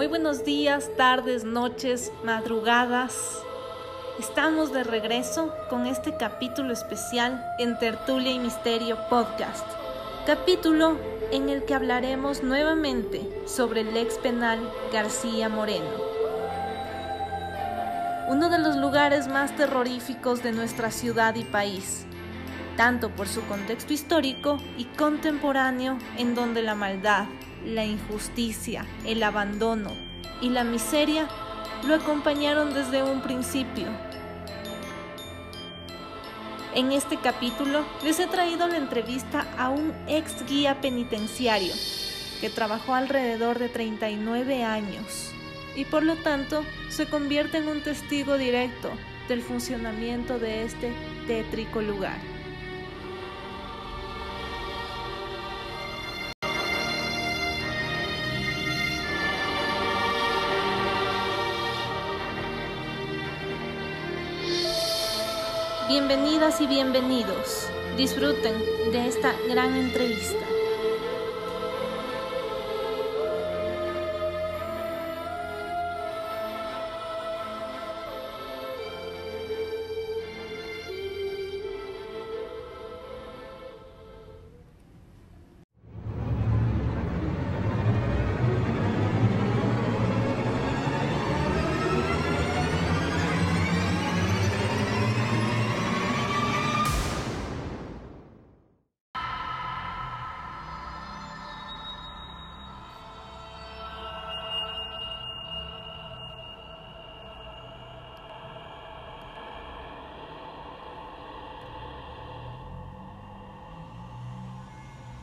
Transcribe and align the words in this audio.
Muy 0.00 0.06
buenos 0.06 0.46
días, 0.46 0.88
tardes, 0.96 1.44
noches, 1.44 2.10
madrugadas. 2.24 3.38
Estamos 4.18 4.72
de 4.72 4.82
regreso 4.82 5.52
con 5.68 5.84
este 5.84 6.16
capítulo 6.16 6.72
especial 6.72 7.44
en 7.58 7.78
Tertulia 7.78 8.32
y 8.32 8.38
Misterio 8.38 8.96
Podcast. 9.10 9.66
Capítulo 10.24 10.96
en 11.32 11.50
el 11.50 11.66
que 11.66 11.74
hablaremos 11.74 12.42
nuevamente 12.42 13.20
sobre 13.44 13.82
el 13.82 13.94
ex 13.94 14.16
penal 14.16 14.72
García 14.90 15.50
Moreno. 15.50 15.90
Uno 18.28 18.48
de 18.48 18.58
los 18.58 18.76
lugares 18.76 19.28
más 19.28 19.54
terroríficos 19.54 20.42
de 20.42 20.52
nuestra 20.52 20.90
ciudad 20.90 21.34
y 21.34 21.44
país, 21.44 22.06
tanto 22.78 23.10
por 23.10 23.28
su 23.28 23.42
contexto 23.42 23.92
histórico 23.92 24.56
y 24.78 24.86
contemporáneo 24.96 25.98
en 26.16 26.34
donde 26.34 26.62
la 26.62 26.74
maldad, 26.74 27.26
la 27.64 27.84
injusticia, 27.84 28.86
el 29.04 29.22
abandono 29.22 29.92
y 30.40 30.48
la 30.48 30.64
miseria 30.64 31.28
lo 31.86 31.94
acompañaron 31.94 32.74
desde 32.74 33.02
un 33.02 33.20
principio. 33.22 33.86
En 36.74 36.92
este 36.92 37.16
capítulo 37.16 37.84
les 38.04 38.20
he 38.20 38.26
traído 38.26 38.68
la 38.68 38.76
entrevista 38.76 39.46
a 39.58 39.70
un 39.70 39.92
ex 40.06 40.46
guía 40.46 40.80
penitenciario 40.80 41.74
que 42.40 42.48
trabajó 42.48 42.94
alrededor 42.94 43.58
de 43.58 43.68
39 43.68 44.64
años 44.64 45.32
y 45.74 45.84
por 45.84 46.04
lo 46.04 46.16
tanto 46.16 46.64
se 46.88 47.06
convierte 47.06 47.58
en 47.58 47.68
un 47.68 47.82
testigo 47.82 48.38
directo 48.38 48.90
del 49.28 49.42
funcionamiento 49.42 50.38
de 50.38 50.64
este 50.64 50.92
tétrico 51.26 51.82
lugar. 51.82 52.18
Bienvenidas 65.90 66.60
y 66.60 66.68
bienvenidos. 66.68 67.68
Disfruten 67.96 68.54
de 68.92 69.08
esta 69.08 69.34
gran 69.48 69.74
entrevista. 69.74 70.49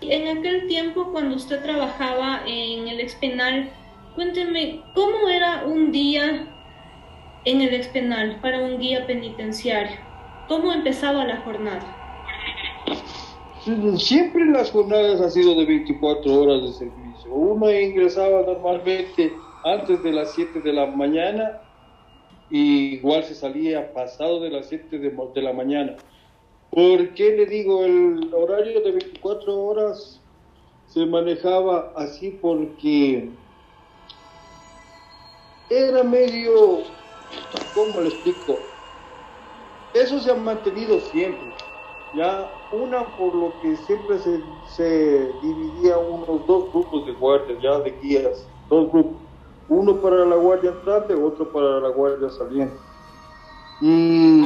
En 0.10 0.38
aquel 0.38 0.68
tiempo, 0.68 1.12
cuando 1.12 1.36
usted 1.36 1.62
trabajaba 1.62 2.42
en 2.48 2.88
el 2.88 3.00
expenal, 3.02 3.70
cuénteme, 4.16 4.82
¿cómo 4.96 5.28
era 5.28 5.66
un 5.66 5.92
día 5.92 6.48
en 7.44 7.62
el 7.62 7.74
expenal 7.74 8.40
para 8.42 8.60
un 8.60 8.80
guía 8.80 9.06
penitenciario? 9.06 9.98
¿Cómo 10.48 10.72
empezaba 10.72 11.26
la 11.26 11.38
jornada? 11.42 11.96
Siempre 13.98 14.46
las 14.46 14.72
jornadas 14.72 15.20
han 15.20 15.32
sido 15.32 15.56
de 15.56 15.66
24 15.66 16.34
horas 16.34 16.62
de 16.62 16.72
servicio. 16.72 17.34
Uno 17.34 17.70
ingresaba 17.70 18.44
normalmente 18.44 19.34
antes 19.66 20.02
de 20.04 20.14
las 20.14 20.34
7 20.34 20.62
de 20.62 20.72
la 20.72 20.86
mañana 20.86 21.60
y 22.50 22.96
igual 22.96 23.26
se 23.26 23.36
salía 23.36 23.94
pasado 23.94 24.40
de 24.40 24.52
las 24.52 24.68
7 24.70 25.00
de, 25.00 25.14
de 25.36 25.42
la 25.42 25.52
mañana. 25.52 25.98
¿Por 26.70 27.14
qué 27.16 27.36
le 27.36 27.46
digo 27.46 27.86
el 27.86 28.34
horario 28.34 28.82
de 28.82 28.92
24 28.92 29.58
horas 29.58 30.20
se 30.86 31.06
manejaba 31.06 31.94
así? 31.96 32.32
Porque 32.42 33.32
era 35.70 36.04
medio, 36.04 36.84
¿cómo 37.74 38.02
le 38.02 38.10
explico? 38.10 38.60
Eso 39.94 40.20
se 40.20 40.32
ha 40.32 40.36
mantenido 40.36 41.00
siempre. 41.00 41.48
Ya 42.14 42.52
una 42.72 43.06
por 43.18 43.36
lo 43.36 43.60
que 43.62 43.76
siempre 43.76 44.20
se, 44.20 44.42
se 44.64 45.34
dividía 45.42 45.98
unos 45.98 46.46
dos 46.48 46.72
grupos 46.72 47.06
de 47.06 47.14
guardias, 47.14 47.62
ya 47.62 47.80
de 47.80 47.92
guías, 48.02 48.50
dos 48.70 48.92
grupos. 48.92 49.28
Uno 49.68 50.02
para 50.02 50.26
la 50.26 50.36
guardia 50.36 50.72
entrante, 50.72 51.14
otro 51.14 51.52
para 51.52 51.80
la 51.80 51.90
guardia 51.90 52.30
saliente. 52.30 52.80
Y 53.80 54.37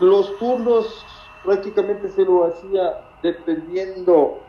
los 0.00 0.36
turnos 0.38 1.04
prácticamente 1.44 2.08
se 2.08 2.24
lo 2.24 2.44
hacía 2.44 3.00
dependiendo 3.22 4.40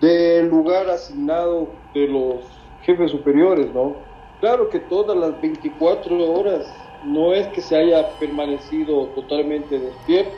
del 0.00 0.48
lugar 0.48 0.88
asignado 0.90 1.68
de 1.94 2.08
los 2.08 2.40
jefes 2.82 3.10
superiores, 3.10 3.72
¿no? 3.72 3.94
Claro 4.40 4.68
que 4.68 4.80
todas 4.80 5.16
las 5.16 5.40
24 5.40 6.32
horas 6.32 6.66
no 7.04 7.32
es 7.32 7.46
que 7.48 7.60
se 7.60 7.76
haya 7.76 8.08
permanecido 8.18 9.06
totalmente 9.14 9.78
despierto. 9.78 10.34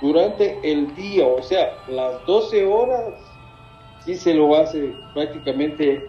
Durante 0.00 0.58
el 0.62 0.94
día, 0.94 1.26
o 1.26 1.42
sea, 1.42 1.76
las 1.88 2.24
12 2.26 2.64
horas, 2.64 3.14
sí 4.04 4.14
se 4.14 4.32
lo 4.32 4.54
hace 4.56 4.94
prácticamente 5.12 6.08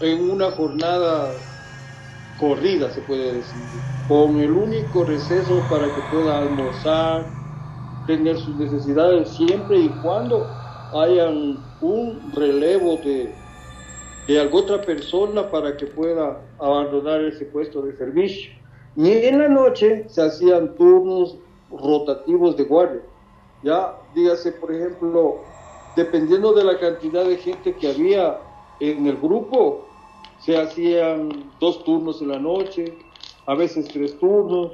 en 0.00 0.30
una 0.30 0.50
jornada 0.50 1.30
corrida, 2.38 2.90
se 2.90 3.00
puede 3.02 3.34
decir, 3.34 3.60
con 4.08 4.40
el 4.40 4.52
único 4.52 5.04
receso 5.04 5.60
para 5.68 5.86
que 5.86 6.00
pueda 6.10 6.38
almorzar, 6.38 7.26
tener 8.06 8.38
sus 8.38 8.54
necesidades 8.56 9.28
siempre 9.30 9.78
y 9.78 9.88
cuando 10.02 10.46
hayan 10.92 11.58
un 11.80 12.32
relevo 12.34 12.96
de, 12.98 13.34
de 14.28 14.40
alguna 14.40 14.62
otra 14.62 14.82
persona 14.82 15.50
para 15.50 15.76
que 15.76 15.86
pueda 15.86 16.40
abandonar 16.58 17.20
ese 17.22 17.46
puesto 17.46 17.82
de 17.82 17.96
servicio. 17.96 18.52
Y 18.96 19.10
en 19.10 19.38
la 19.40 19.48
noche 19.48 20.06
se 20.08 20.22
hacían 20.22 20.74
turnos 20.76 21.36
rotativos 21.70 22.56
de 22.56 22.64
guardia. 22.64 23.02
Ya, 23.62 23.94
dígase, 24.14 24.52
por 24.52 24.72
ejemplo, 24.72 25.40
dependiendo 25.96 26.52
de 26.52 26.64
la 26.64 26.78
cantidad 26.78 27.24
de 27.24 27.36
gente 27.36 27.74
que 27.74 27.90
había 27.90 28.38
en 28.80 29.06
el 29.06 29.16
grupo, 29.16 29.85
se 30.40 30.56
hacían 30.56 31.50
dos 31.60 31.84
turnos 31.84 32.20
en 32.22 32.28
la 32.28 32.38
noche, 32.38 32.96
a 33.46 33.54
veces 33.54 33.88
tres 33.88 34.18
turnos, 34.18 34.72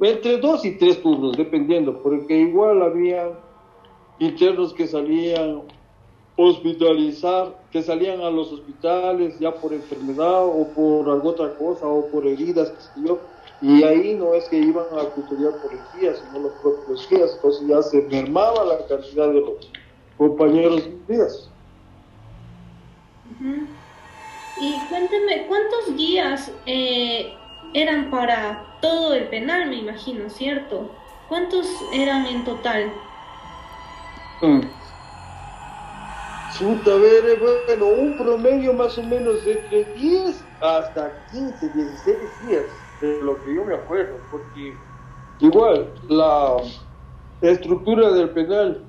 entre 0.00 0.38
dos 0.38 0.64
y 0.64 0.76
tres 0.76 1.00
turnos, 1.02 1.36
dependiendo, 1.36 2.02
porque 2.02 2.38
igual 2.38 2.82
había 2.82 3.30
internos 4.18 4.72
que 4.72 4.86
salían 4.86 5.62
hospitalizar, 6.36 7.56
que 7.70 7.82
salían 7.82 8.20
a 8.20 8.30
los 8.30 8.52
hospitales 8.52 9.38
ya 9.38 9.52
por 9.54 9.72
enfermedad 9.72 10.44
o 10.44 10.66
por 10.74 11.08
alguna 11.08 11.30
otra 11.30 11.54
cosa 11.56 11.86
o 11.86 12.06
por 12.08 12.26
heridas, 12.26 12.70
qué 12.70 12.80
sé 12.80 13.08
yo, 13.08 13.18
y 13.60 13.84
ahí 13.84 14.14
no 14.14 14.34
es 14.34 14.48
que 14.48 14.58
iban 14.58 14.86
a 14.98 15.04
custodiar 15.10 15.52
por 15.62 15.72
el 15.72 16.00
día, 16.00 16.14
sino 16.16 16.40
los 16.40 16.52
propios 16.54 17.08
días, 17.08 17.32
entonces 17.36 17.68
ya 17.68 17.82
se 17.82 18.02
mermaba 18.02 18.64
la 18.64 18.86
cantidad 18.86 19.28
de 19.28 19.40
los 19.40 19.70
compañeros 20.18 20.88
días. 21.06 21.48
Y 24.62 24.78
cuénteme, 24.88 25.46
¿cuántos 25.48 25.96
guías 25.96 26.52
eh, 26.66 27.34
eran 27.74 28.12
para 28.12 28.64
todo 28.80 29.12
el 29.12 29.24
penal, 29.24 29.68
me 29.68 29.78
imagino, 29.78 30.30
¿cierto? 30.30 30.88
¿Cuántos 31.28 31.66
eran 31.92 32.26
en 32.26 32.44
total? 32.44 32.92
Mm. 34.40 34.60
a 36.60 36.94
ver, 36.94 37.24
eh, 37.26 37.66
bueno, 37.66 37.86
un 37.86 38.16
promedio 38.16 38.72
más 38.72 38.96
o 38.98 39.02
menos 39.02 39.44
de 39.44 39.54
entre 39.54 39.84
10 39.94 40.44
hasta 40.60 41.10
15, 41.32 41.68
16 41.68 42.16
días, 42.46 42.64
de 43.00 43.20
lo 43.20 43.44
que 43.44 43.56
yo 43.56 43.64
me 43.64 43.74
acuerdo, 43.74 44.16
porque 44.30 44.76
igual 45.40 45.92
la 46.08 46.58
estructura 47.40 48.12
del 48.12 48.30
penal, 48.30 48.80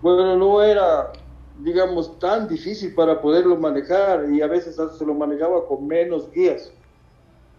bueno, 0.00 0.36
no 0.36 0.62
era 0.62 1.12
digamos, 1.62 2.18
tan 2.18 2.48
difícil 2.48 2.94
para 2.94 3.20
poderlo 3.20 3.56
manejar 3.56 4.26
y 4.32 4.40
a 4.42 4.46
veces 4.46 4.76
se 4.76 5.06
lo 5.06 5.14
manejaba 5.14 5.66
con 5.66 5.86
menos 5.86 6.30
guías. 6.32 6.72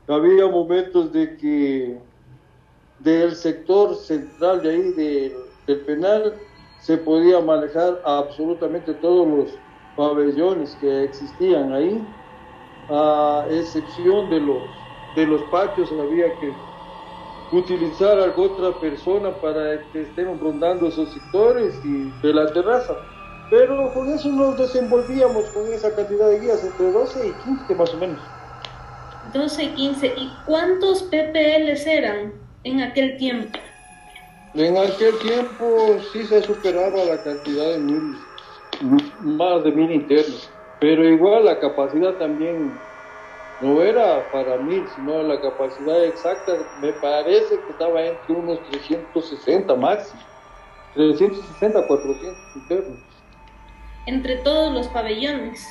Había 0.08 0.48
momentos 0.48 1.12
de 1.14 1.38
que 1.38 1.98
del 3.00 3.36
sector 3.36 3.96
central 3.96 4.62
de 4.62 4.70
ahí 4.70 4.92
del 5.68 5.80
penal 5.82 6.34
se 6.80 6.98
podía 6.98 7.40
manejar 7.40 8.02
absolutamente 8.06 8.94
todos 8.96 9.28
los 9.28 9.58
pabellones 9.96 10.76
que 10.82 11.04
existían 11.04 11.74
ahí, 11.74 12.04
a 12.90 13.46
excepción 13.50 14.30
de 14.30 14.40
los, 14.40 14.64
de 15.16 15.28
los 15.28 15.42
patios, 15.44 15.92
había 15.92 16.28
que 16.40 16.52
utilizar 17.52 18.20
a 18.20 18.34
otra 18.36 18.72
persona 18.80 19.32
para 19.42 19.82
que 19.92 20.02
estén 20.02 20.40
rondando 20.40 20.88
esos 20.88 21.10
sectores 21.14 21.80
y 21.84 22.10
de 22.22 22.34
la 22.34 22.52
terraza. 22.52 22.98
Pero 23.52 23.94
con 23.94 24.10
eso 24.10 24.30
nos 24.30 24.58
desenvolvíamos 24.58 25.44
con 25.50 25.72
esa 25.74 25.94
cantidad 25.94 26.30
de 26.30 26.40
guías, 26.40 26.64
entre 26.64 26.90
12 26.90 27.28
y 27.28 27.32
15 27.44 27.76
más 27.76 27.94
o 27.94 27.98
menos. 27.98 28.20
12 29.34 29.64
y 29.64 29.68
15. 29.74 30.08
¿Y 30.08 30.32
cuántos 30.46 31.04
PPLs 31.04 31.86
eran 31.86 32.34
en 32.64 32.80
aquel 32.80 33.18
tiempo? 33.18 33.60
En 34.54 34.78
aquel 34.78 35.20
tiempo 35.20 35.98
sí 36.14 36.26
se 36.26 36.42
superaba 36.44 37.04
la 37.04 37.22
cantidad 37.24 37.72
de 37.72 37.78
mil, 37.78 38.18
más 39.20 39.64
de 39.66 39.72
mil 39.74 39.92
internos, 39.92 40.50
pero 40.80 41.04
igual 41.04 41.46
la 41.46 41.60
capacidad 41.60 42.14
también 42.14 42.74
no 43.60 43.82
era 43.82 44.30
para 44.32 44.58
mil, 44.58 44.86
sino 44.96 45.24
la 45.24 45.40
capacidad 45.42 46.04
exacta 46.06 46.54
me 46.82 46.94
parece 46.94 47.60
que 47.60 47.72
estaba 47.72 48.02
entre 48.02 48.34
unos 48.34 48.60
360 48.70 49.76
máximo, 49.76 50.22
360 50.96 51.88
400 51.88 52.38
internos. 52.56 53.11
Entre 54.06 54.38
todos 54.38 54.74
los 54.74 54.88
pabellones. 54.88 55.68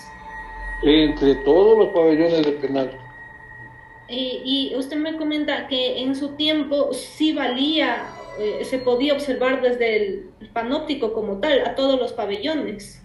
Entre 0.83 1.35
todos 1.37 1.79
los 1.79 1.89
pabellones 1.89 2.45
del 2.45 2.55
penal. 2.55 2.91
y 4.09 4.73
usted 4.77 4.97
me 4.97 5.17
comenta 5.17 5.69
que 5.69 6.01
en 6.01 6.17
su 6.17 6.31
tiempo 6.31 6.93
sí 6.93 7.33
valía, 7.33 8.07
eh, 8.39 8.65
se 8.65 8.79
podía 8.79 9.13
observar 9.13 9.63
desde 9.63 9.97
el 9.97 10.31
panóptico 10.53 11.13
como 11.13 11.39
tal 11.39 11.67
a 11.67 11.75
todos 11.75 11.99
los 11.99 12.13
pabellones 12.13 13.01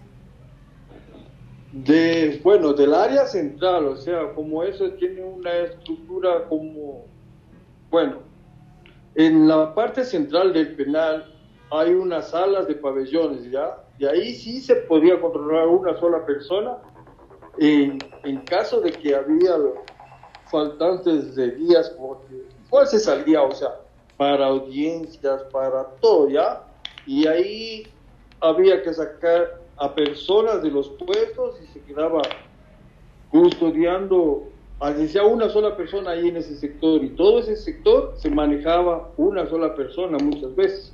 de, 1.76 2.40
bueno, 2.42 2.72
del 2.72 2.94
área 2.94 3.26
central, 3.26 3.86
o 3.88 3.98
sea, 3.98 4.34
como 4.34 4.64
eso 4.64 4.92
tiene 4.92 5.22
una 5.22 5.52
estructura 5.58 6.46
como, 6.48 7.06
bueno, 7.90 8.20
en 9.14 9.48
la 9.48 9.76
parte 9.76 10.06
central 10.06 10.54
del 10.54 10.74
penal 10.76 11.34
hay 11.70 11.94
unas 11.94 12.30
salas 12.30 12.68
de 12.68 12.76
pabellones, 12.76 13.52
¿ya? 13.52 13.78
Y 13.98 14.06
ahí 14.06 14.34
sí 14.36 14.60
se 14.62 14.76
podía 14.76 15.20
controlar 15.20 15.68
una 15.68 15.98
sola 16.00 16.26
persona 16.26 16.78
en, 17.58 17.98
en 18.24 18.38
caso 18.42 18.82
de 18.82 18.92
que 18.92 19.16
había 19.16 19.56
faltantes 20.52 21.36
de 21.36 21.52
días, 21.52 21.90
porque 21.98 22.46
se 22.86 23.00
salía, 23.00 23.42
o 23.42 23.52
sea, 23.54 23.80
para 24.18 24.48
audiencias, 24.48 25.44
para 25.52 25.86
todo, 26.02 26.30
¿ya? 26.30 26.64
Y 27.06 27.28
ahí 27.28 27.88
había 28.42 28.82
que 28.84 28.94
sacar 28.94 29.62
a 29.78 29.94
personas 29.94 30.62
de 30.62 30.72
los 30.72 30.90
puestos 30.90 31.60
y 31.64 31.68
se 31.68 31.82
quedaba 31.82 32.22
custodiando, 33.30 34.44
así 34.80 35.08
sea 35.08 35.24
una 35.24 35.50
sola 35.50 35.76
persona 35.76 36.12
ahí 36.12 36.30
en 36.30 36.38
ese 36.38 36.56
sector 36.56 37.04
y 37.04 37.10
todo 37.10 37.40
ese 37.40 37.56
sector 37.56 38.14
se 38.18 38.30
manejaba 38.30 39.12
una 39.18 39.48
sola 39.48 39.76
persona 39.76 40.18
muchas 40.22 40.56
veces. 40.56 40.94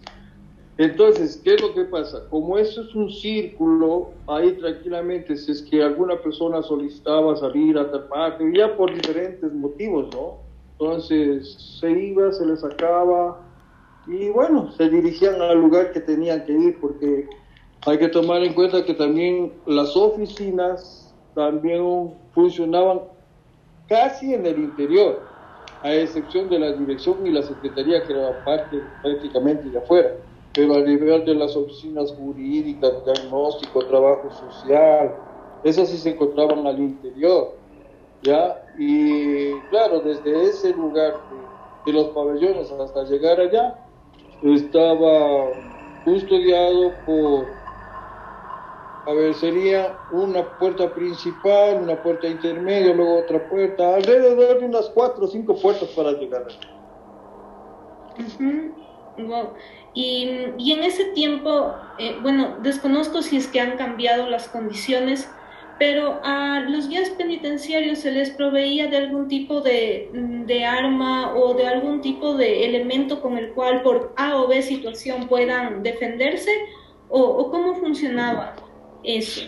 Entonces, 0.82 1.40
¿qué 1.44 1.54
es 1.54 1.62
lo 1.62 1.76
que 1.76 1.86
pasa? 1.86 2.28
Como 2.32 2.58
eso 2.58 2.82
es 2.82 2.96
un 2.96 3.12
círculo, 3.12 4.14
ahí 4.26 4.54
tranquilamente, 4.54 5.38
si 5.38 5.52
es 5.52 5.62
que 5.62 5.84
alguna 5.84 6.20
persona 6.20 6.64
solicitaba 6.64 7.36
salir 7.36 7.78
a 7.78 7.92
tal 7.92 8.08
parte, 8.08 8.52
ya 8.52 8.76
por 8.76 8.92
diferentes 8.92 9.54
motivos, 9.54 10.10
¿no? 10.12 10.40
Entonces 10.80 11.78
se 11.80 11.92
iba, 11.92 12.32
se 12.32 12.48
le 12.48 12.58
sacaba 12.58 13.40
y 14.08 14.30
bueno, 14.30 14.72
se 14.72 14.90
dirigían 14.90 15.40
al 15.40 15.62
lugar 15.62 15.92
que 15.92 16.00
tenían 16.00 16.44
que 16.46 16.54
ir 16.54 16.80
porque 16.82 17.28
hay 17.86 18.00
que 18.00 18.08
tomar 18.08 18.44
en 18.44 18.56
cuenta 18.56 18.84
que 18.84 18.96
también 18.96 19.54
las 19.68 19.96
oficinas 19.96 21.16
también 21.36 22.12
funcionaban 22.32 23.02
casi 23.88 24.34
en 24.34 24.48
el 24.48 24.58
interior, 24.58 25.22
a 25.84 25.94
excepción 25.94 26.50
de 26.50 26.58
la 26.58 26.72
dirección 26.72 27.24
y 27.28 27.30
la 27.30 27.44
secretaría 27.44 28.04
que 28.04 28.14
era 28.14 28.44
parte 28.44 28.82
prácticamente 29.04 29.70
de 29.70 29.78
afuera. 29.78 30.10
Pero 30.54 30.76
a 30.76 30.82
nivel 30.82 31.26
de 31.26 31.36
las 31.36 31.56
oficinas 31.56 32.12
jurídicas, 32.12 33.06
diagnóstico, 33.06 33.86
trabajo 33.86 34.30
social, 34.32 35.16
esas 35.64 35.90
sí 35.90 35.98
se 35.98 36.10
encontraban 36.10 36.66
al 36.68 36.80
interior. 36.80 37.62
¿ya? 38.22 38.64
Y 38.78 39.60
claro, 39.70 40.02
desde 40.02 40.44
ese 40.44 40.74
lugar 40.74 41.22
de, 41.86 41.94
los 41.94 42.10
pabellones 42.10 42.72
hasta 42.72 43.04
llegar 43.04 43.40
allá, 43.40 43.76
estaba 44.44 45.50
custodiado 46.06 46.94
por 47.06 47.62
a 49.04 49.14
ver, 49.14 49.34
sería 49.34 49.98
una 50.12 50.44
puerta 50.60 50.94
principal, 50.94 51.82
una 51.82 52.02
puerta 52.02 52.28
intermedia, 52.28 52.94
luego 52.94 53.24
otra 53.24 53.50
puerta, 53.50 53.96
alrededor 53.96 54.60
de 54.60 54.66
unas 54.68 54.90
cuatro 54.90 55.26
o 55.26 55.28
cinco 55.28 55.56
puertas 55.60 55.90
para 55.90 56.12
llegar. 56.12 56.46
Y, 59.94 60.30
y, 60.58 60.72
en 60.72 60.84
ese 60.84 61.06
tiempo, 61.06 61.76
eh, 62.00 62.16
bueno, 62.22 62.58
desconozco 62.62 63.22
si 63.22 63.38
es 63.38 63.48
que 63.48 63.60
han 63.60 63.78
cambiado 63.78 64.30
las 64.30 64.48
condiciones, 64.48 65.30
pero 65.80 66.20
a 66.24 66.62
los 66.62 66.88
guías 66.88 67.10
penitenciarios 67.10 68.00
se 68.00 68.12
les 68.12 68.30
proveía 68.30 68.88
de 68.88 68.98
algún 68.98 69.28
tipo 69.28 69.62
de, 69.62 70.10
de, 70.14 70.66
arma 70.66 71.36
o 71.36 71.56
de 71.56 71.68
algún 71.68 72.02
tipo 72.02 72.36
de 72.36 72.66
elemento 72.66 73.22
con 73.22 73.38
el 73.38 73.52
cual 73.52 73.82
por 73.82 74.14
A 74.16 74.38
o 74.38 74.48
B 74.48 74.62
situación 74.62 75.28
puedan 75.28 75.84
defenderse, 75.84 76.52
o 77.10 77.52
cómo 77.52 77.76
funcionaba 77.76 78.56
eso? 79.04 79.42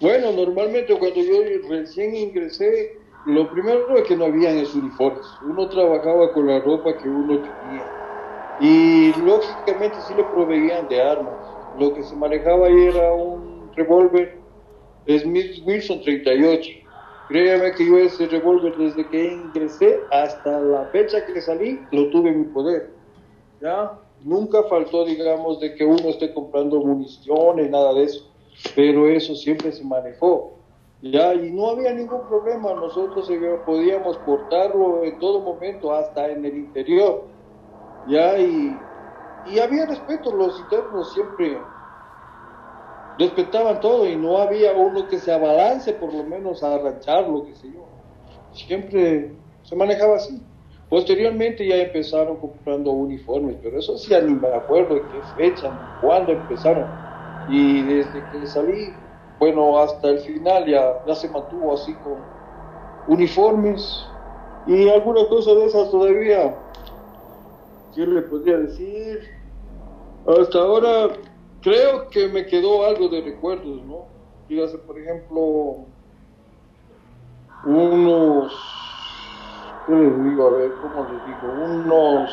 Bueno, 0.00 0.32
normalmente 0.32 0.94
cuando 0.98 1.22
yo 1.22 1.68
recién 1.68 2.14
ingresé, 2.14 2.98
lo 3.26 3.50
primero 3.50 3.96
es 3.96 4.04
que 4.04 4.16
no 4.16 4.26
habían 4.26 4.58
esos 4.58 4.76
uniformes. 4.76 5.26
Uno 5.42 5.68
trabajaba 5.68 6.32
con 6.32 6.46
la 6.46 6.60
ropa 6.60 6.96
que 6.98 7.08
uno 7.08 7.38
tenía. 7.38 7.84
Y 8.60 9.12
lógicamente 9.20 9.96
sí 10.06 10.14
le 10.14 10.24
proveían 10.24 10.88
de 10.88 11.00
armas. 11.02 11.34
Lo 11.78 11.94
que 11.94 12.02
se 12.02 12.14
manejaba 12.14 12.66
ahí 12.66 12.86
era 12.86 13.12
un 13.12 13.70
revólver 13.74 14.38
Smith 15.08 15.62
Wilson 15.64 16.02
38. 16.02 16.70
Créame 17.28 17.72
que 17.72 17.86
yo 17.86 17.98
ese 17.98 18.26
revólver 18.26 18.76
desde 18.76 19.06
que 19.08 19.32
ingresé 19.32 19.98
hasta 20.10 20.60
la 20.60 20.84
fecha 20.86 21.24
que 21.24 21.40
salí 21.40 21.80
lo 21.90 22.10
tuve 22.10 22.28
en 22.28 22.40
mi 22.40 22.44
poder. 22.48 22.90
¿Ya? 23.60 23.98
Nunca 24.22 24.62
faltó, 24.64 25.04
digamos, 25.04 25.60
de 25.60 25.74
que 25.74 25.84
uno 25.84 26.10
esté 26.10 26.32
comprando 26.32 26.80
municiones, 26.80 27.70
nada 27.70 27.94
de 27.94 28.04
eso, 28.04 28.30
pero 28.74 29.08
eso 29.08 29.34
siempre 29.34 29.72
se 29.72 29.84
manejó. 29.84 30.53
Ya, 31.12 31.34
y 31.34 31.52
no 31.52 31.68
había 31.68 31.92
ningún 31.92 32.26
problema, 32.26 32.72
nosotros 32.74 33.28
podíamos 33.66 34.18
portarlo 34.18 35.04
en 35.04 35.18
todo 35.18 35.40
momento, 35.42 35.92
hasta 35.92 36.30
en 36.30 36.44
el 36.46 36.56
interior. 36.56 37.30
Ya, 38.04 38.38
y, 38.40 38.90
y 39.44 39.58
había 39.58 39.86
respeto, 39.86 40.34
los 40.34 40.60
internos 40.60 41.12
siempre 41.12 41.74
respetaban 43.16 43.80
todo 43.80 44.08
y 44.08 44.16
no 44.16 44.38
había 44.38 44.72
uno 44.72 45.06
que 45.08 45.18
se 45.18 45.32
abalance 45.32 45.92
por 45.94 46.12
lo 46.12 46.24
menos 46.24 46.62
a 46.62 46.74
arrancharlo, 46.74 47.44
qué 47.44 47.54
sé 47.54 47.72
yo. 47.72 47.92
Siempre 48.50 49.40
se 49.62 49.76
manejaba 49.76 50.16
así. 50.16 50.42
Posteriormente 50.88 51.66
ya 51.66 51.76
empezaron 51.76 52.38
comprando 52.38 52.92
uniformes, 52.92 53.58
pero 53.62 53.78
eso 53.78 53.98
sí 53.98 54.12
ni 54.24 54.34
me 54.34 54.48
acuerdo 54.54 54.94
de 54.96 55.08
qué 55.08 55.22
fecha, 55.22 55.80
cuándo 55.98 56.32
empezaron. 56.32 56.92
Y 57.46 57.82
desde 57.84 58.28
que 58.28 58.46
salí, 58.46 59.03
bueno, 59.38 59.78
hasta 59.78 60.08
el 60.08 60.18
final 60.20 60.66
ya, 60.66 61.04
ya 61.06 61.14
se 61.14 61.28
mantuvo 61.28 61.74
así 61.74 61.94
con 61.94 62.18
uniformes 63.08 64.06
y 64.66 64.88
alguna 64.88 65.26
cosa 65.28 65.54
de 65.54 65.66
esas 65.66 65.90
todavía. 65.90 66.56
¿Qué 67.94 68.06
le 68.06 68.22
podría 68.22 68.58
decir? 68.58 69.20
Hasta 70.26 70.58
ahora 70.58 71.10
creo 71.60 72.08
que 72.08 72.28
me 72.28 72.46
quedó 72.46 72.84
algo 72.84 73.08
de 73.08 73.20
recuerdos, 73.20 73.82
¿no? 73.84 74.06
Dígase, 74.48 74.78
por 74.78 74.98
ejemplo, 74.98 75.86
unos 77.66 78.52
¿qué 79.86 79.92
les 79.92 80.24
digo? 80.24 80.46
A 80.46 80.50
ver, 80.50 80.72
¿cómo 80.80 81.06
les 81.10 81.26
digo? 81.26 81.64
Unos, 81.64 82.30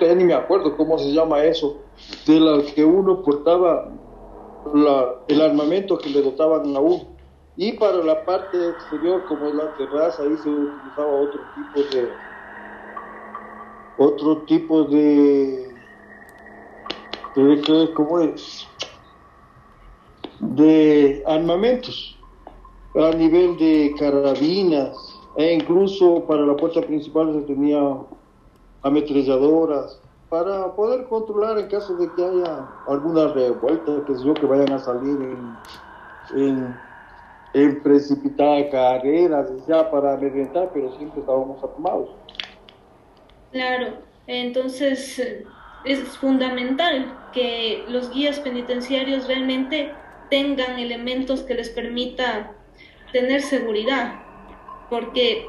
ya 0.00 0.14
ni 0.14 0.24
me 0.24 0.34
acuerdo 0.34 0.76
cómo 0.76 0.98
se 0.98 1.12
llama 1.12 1.44
eso, 1.44 1.76
de 2.26 2.40
las 2.40 2.72
que 2.72 2.84
uno 2.84 3.22
portaba 3.22 3.88
la, 4.74 5.14
el 5.28 5.40
armamento 5.40 5.98
que 5.98 6.10
le 6.10 6.22
dotaban 6.22 6.74
a 6.76 6.80
uno. 6.80 7.16
Y 7.56 7.72
para 7.72 7.98
la 7.98 8.24
parte 8.24 8.68
exterior, 8.68 9.24
como 9.26 9.46
es 9.46 9.54
la 9.54 9.76
terraza, 9.76 10.22
ahí 10.22 10.36
se 10.42 10.48
utilizaba 10.48 11.12
otro 11.12 11.40
tipo 11.54 11.82
de, 11.90 12.08
otro 13.98 14.36
tipo 14.42 14.84
de, 14.84 15.74
de 17.34 17.92
¿cómo 17.94 18.20
es? 18.20 18.66
De 20.38 21.22
armamentos 21.26 22.16
a 22.94 23.10
nivel 23.10 23.56
de 23.58 23.94
carabinas, 23.98 24.96
e 25.36 25.54
incluso 25.54 26.24
para 26.26 26.46
la 26.46 26.56
puerta 26.56 26.80
principal 26.80 27.32
se 27.32 27.40
tenía 27.42 27.80
ametralladoras, 28.82 30.00
para 30.28 30.74
poder 30.74 31.06
controlar 31.08 31.58
en 31.58 31.68
caso 31.68 31.96
de 31.96 32.12
que 32.14 32.24
haya 32.24 32.68
alguna 32.86 33.28
revuelta, 33.28 34.04
que 34.06 34.12
yo, 34.22 34.34
que 34.34 34.46
vayan 34.46 34.72
a 34.72 34.78
salir 34.78 35.18
en, 36.34 36.76
en, 37.54 37.82
precipitada 37.82 38.68
carreras, 38.68 39.50
ya 39.66 39.90
para 39.90 40.14
amedrentar, 40.14 40.70
pero 40.72 40.94
siempre 40.96 41.20
estábamos 41.20 41.62
armados. 41.64 42.10
Claro, 43.52 43.94
entonces 44.26 45.22
es 45.84 46.00
fundamental 46.18 47.16
que 47.32 47.84
los 47.88 48.10
guías 48.12 48.38
penitenciarios 48.40 49.26
realmente 49.26 49.92
tengan 50.28 50.78
elementos 50.78 51.42
que 51.42 51.54
les 51.54 51.70
permita 51.70 52.52
tener 53.12 53.40
seguridad, 53.40 54.20
porque 54.90 55.46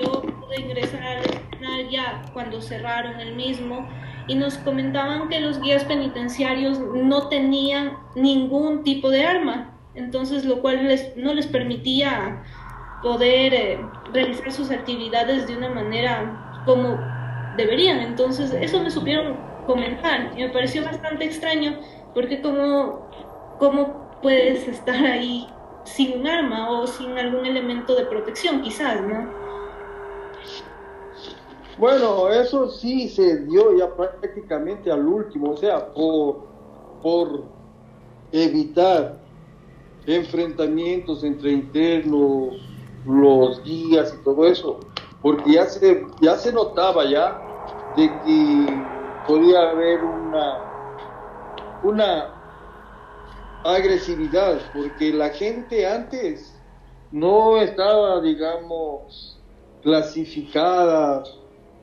yo 0.00 0.22
pude 0.22 0.60
ingresar 0.60 1.39
ya 1.88 2.22
cuando 2.32 2.60
cerraron 2.60 3.20
el 3.20 3.34
mismo 3.34 3.88
y 4.26 4.34
nos 4.34 4.58
comentaban 4.58 5.28
que 5.28 5.40
los 5.40 5.60
guías 5.60 5.84
penitenciarios 5.84 6.78
no 6.78 7.28
tenían 7.28 7.96
ningún 8.14 8.84
tipo 8.84 9.10
de 9.10 9.24
arma, 9.24 9.72
entonces 9.94 10.44
lo 10.44 10.60
cual 10.60 10.86
les, 10.86 11.16
no 11.16 11.34
les 11.34 11.46
permitía 11.46 12.42
poder 13.02 13.54
eh, 13.54 13.80
realizar 14.12 14.52
sus 14.52 14.70
actividades 14.70 15.46
de 15.46 15.56
una 15.56 15.70
manera 15.70 16.62
como 16.64 16.98
deberían. 17.56 18.00
Entonces 18.00 18.52
eso 18.52 18.82
me 18.82 18.90
supieron 18.90 19.36
comentar 19.66 20.32
y 20.36 20.42
me 20.42 20.50
pareció 20.50 20.84
bastante 20.84 21.24
extraño 21.24 21.78
porque 22.14 22.40
como, 22.40 23.08
cómo 23.58 24.10
puedes 24.22 24.66
estar 24.68 25.04
ahí 25.04 25.46
sin 25.84 26.20
un 26.20 26.26
arma 26.26 26.70
o 26.70 26.86
sin 26.86 27.16
algún 27.18 27.46
elemento 27.46 27.94
de 27.94 28.04
protección 28.06 28.62
quizás, 28.62 29.00
¿no? 29.00 29.39
Bueno, 31.80 32.28
eso 32.28 32.68
sí 32.68 33.08
se 33.08 33.38
dio 33.46 33.74
ya 33.74 33.88
prácticamente 33.96 34.92
al 34.92 35.06
último, 35.06 35.52
o 35.52 35.56
sea, 35.56 35.86
por, 35.94 36.42
por 37.00 37.44
evitar 38.32 39.18
enfrentamientos 40.04 41.24
entre 41.24 41.52
internos, 41.52 42.56
los 43.06 43.64
guías 43.64 44.14
y 44.14 44.22
todo 44.22 44.46
eso, 44.46 44.78
porque 45.22 45.52
ya 45.52 45.64
se, 45.64 46.06
ya 46.20 46.36
se 46.36 46.52
notaba 46.52 47.06
ya 47.06 47.40
de 47.96 48.08
que 48.08 48.84
podía 49.26 49.70
haber 49.70 50.04
una, 50.04 50.58
una 51.82 52.34
agresividad, 53.64 54.60
porque 54.74 55.14
la 55.14 55.30
gente 55.30 55.86
antes 55.86 56.54
no 57.10 57.56
estaba, 57.56 58.20
digamos, 58.20 59.40
clasificada 59.82 61.22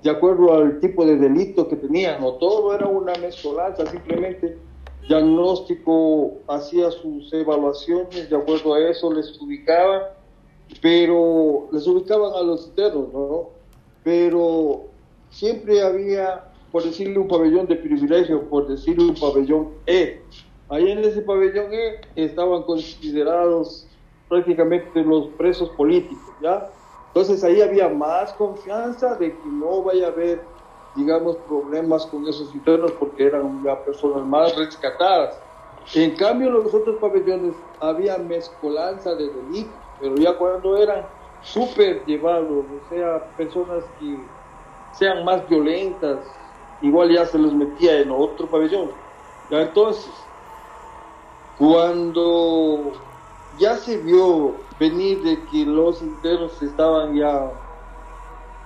de 0.03 0.09
acuerdo 0.09 0.53
al 0.53 0.79
tipo 0.79 1.05
de 1.05 1.17
delito 1.17 1.67
que 1.67 1.75
tenían, 1.75 2.21
no 2.21 2.33
todo 2.33 2.73
era 2.73 2.87
una 2.87 3.13
mezcolanza, 3.15 3.85
simplemente 3.87 4.57
diagnóstico 5.07 6.33
hacía 6.47 6.91
sus 6.91 7.31
evaluaciones, 7.33 8.29
de 8.29 8.35
acuerdo 8.35 8.73
a 8.73 8.89
eso 8.89 9.11
les 9.11 9.39
ubicaba, 9.41 10.13
pero 10.81 11.69
les 11.71 11.87
ubicaban 11.87 12.33
a 12.33 12.41
los 12.41 12.67
internos, 12.67 13.13
¿no? 13.13 13.49
Pero 14.03 14.87
siempre 15.29 15.81
había, 15.81 16.43
por 16.71 16.83
decirle 16.83 17.17
un 17.17 17.27
pabellón 17.27 17.67
de 17.67 17.77
privilegio, 17.77 18.47
por 18.49 18.67
decirle 18.67 19.05
un 19.05 19.15
pabellón 19.15 19.69
E. 19.85 20.21
Ahí 20.69 20.91
en 20.91 20.99
ese 20.99 21.21
pabellón 21.21 21.73
E 21.73 22.01
estaban 22.15 22.63
considerados 22.63 23.87
prácticamente 24.27 25.01
los 25.03 25.27
presos 25.37 25.69
políticos, 25.69 26.19
¿ya? 26.41 26.69
Entonces 27.17 27.43
ahí 27.43 27.61
había 27.61 27.89
más 27.89 28.31
confianza 28.33 29.15
de 29.15 29.39
que 29.41 29.49
no 29.49 29.81
vaya 29.81 30.05
a 30.05 30.11
haber, 30.11 30.55
digamos, 30.93 31.37
problemas 31.47 32.05
con 32.05 32.27
esos 32.27 32.53
internos 32.53 32.91
porque 32.91 33.25
eran 33.25 33.63
ya 33.63 33.83
personas 33.83 34.23
más 34.27 34.55
rescatadas. 34.55 35.41
En 35.95 36.15
cambio, 36.15 36.51
los 36.51 36.71
otros 36.71 36.97
pabellones 36.97 37.55
había 37.79 38.19
mezcolanza 38.19 39.15
de 39.15 39.33
delitos, 39.33 39.89
pero 39.97 40.15
ya 40.17 40.37
cuando 40.37 40.77
eran 40.77 41.07
súper 41.39 42.05
llevados, 42.05 42.67
o 42.69 42.85
sea, 42.87 43.33
personas 43.35 43.85
que 43.97 44.29
sean 44.91 45.25
más 45.25 45.49
violentas, 45.49 46.39
igual 46.81 47.11
ya 47.11 47.25
se 47.25 47.39
los 47.39 47.55
metía 47.55 47.99
en 47.99 48.11
otro 48.11 48.47
pabellón. 48.47 48.91
Ya 49.49 49.63
entonces, 49.63 50.31
cuando 51.55 52.91
ya 53.57 53.75
se 53.77 53.97
vio 53.97 54.67
venir 54.79 55.23
de 55.23 55.45
que 55.45 55.65
los 55.65 56.01
internos 56.01 56.61
estaban 56.61 57.15
ya 57.15 57.51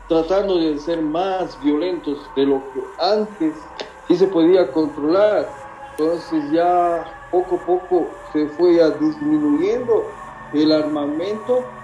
tratando 0.08 0.58
de 0.58 0.78
ser 0.78 1.02
más 1.02 1.58
violentos 1.60 2.34
de 2.36 2.46
lo 2.46 2.70
que 2.74 2.82
antes 2.98 3.74
sí 4.08 4.16
se 4.16 4.28
podía 4.28 4.72
controlar. 4.72 5.56
Entonces 5.98 6.52
ya 6.52 7.18
poco 7.30 7.56
a 7.56 7.66
poco 7.66 8.20
se 8.32 8.50
fue 8.50 8.80
disminuyendo 9.00 10.18
el 10.52 10.72
armamento 10.72 11.78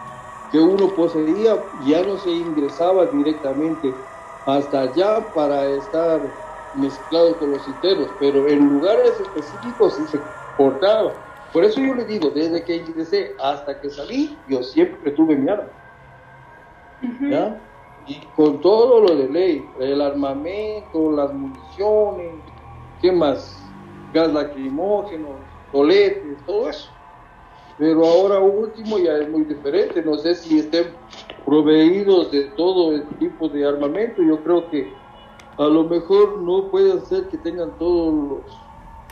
que 0.49 0.59
uno 0.59 0.93
poseía, 0.93 1.69
ya 1.79 2.03
no 2.03 2.17
se 2.17 2.31
ingresaba 2.31 3.05
directamente 3.07 4.07
hasta 4.45 4.81
allá 4.81 5.31
para 5.33 5.69
estar 5.69 6.33
mezclado 6.73 7.37
con 7.39 7.51
los 7.51 7.67
internos, 7.67 8.13
pero 8.19 8.47
en 8.47 8.59
lugares 8.67 9.19
específicos 9.19 9.97
sí 9.97 10.07
se 10.07 10.25
portaba. 10.55 11.26
Por 11.53 11.63
eso 11.63 11.79
yo 11.79 11.95
le 11.95 12.05
digo, 12.05 12.29
desde 12.29 12.63
que 12.63 12.77
ingresé 12.77 13.33
hasta 13.41 13.79
que 13.79 13.89
salí, 13.89 14.37
yo 14.47 14.61
siempre 14.63 15.11
tuve 15.11 15.35
mi 15.35 15.49
arma. 15.49 15.69
¿Ya? 17.21 17.61
Y 18.07 18.15
con 18.35 18.61
todo 18.61 19.01
lo 19.01 19.15
de 19.15 19.29
ley, 19.29 19.65
el 19.79 20.01
armamento, 20.01 21.11
las 21.11 21.33
municiones, 21.33 22.33
¿qué 23.01 23.11
más? 23.11 23.61
Gas 24.13 24.33
lacrimógeno, 24.33 25.29
toletes, 25.71 26.37
todo 26.45 26.69
eso. 26.69 26.89
Pero 27.77 28.05
ahora 28.05 28.39
último 28.39 28.97
ya 28.97 29.17
es 29.17 29.29
muy 29.29 29.43
diferente. 29.43 30.01
No 30.01 30.17
sé 30.17 30.35
si 30.35 30.59
estén 30.59 30.87
proveídos 31.45 32.31
de 32.31 32.45
todo 32.55 32.93
el 32.93 33.07
tipo 33.19 33.47
de 33.49 33.67
armamento. 33.67 34.23
Yo 34.23 34.41
creo 34.43 34.69
que 34.69 34.91
a 35.57 35.65
lo 35.65 35.83
mejor 35.83 36.39
no 36.39 36.69
puede 36.69 36.99
ser 37.01 37.27
que 37.27 37.37
tengan 37.37 37.77
todos 37.77 38.13
los, 38.13 38.59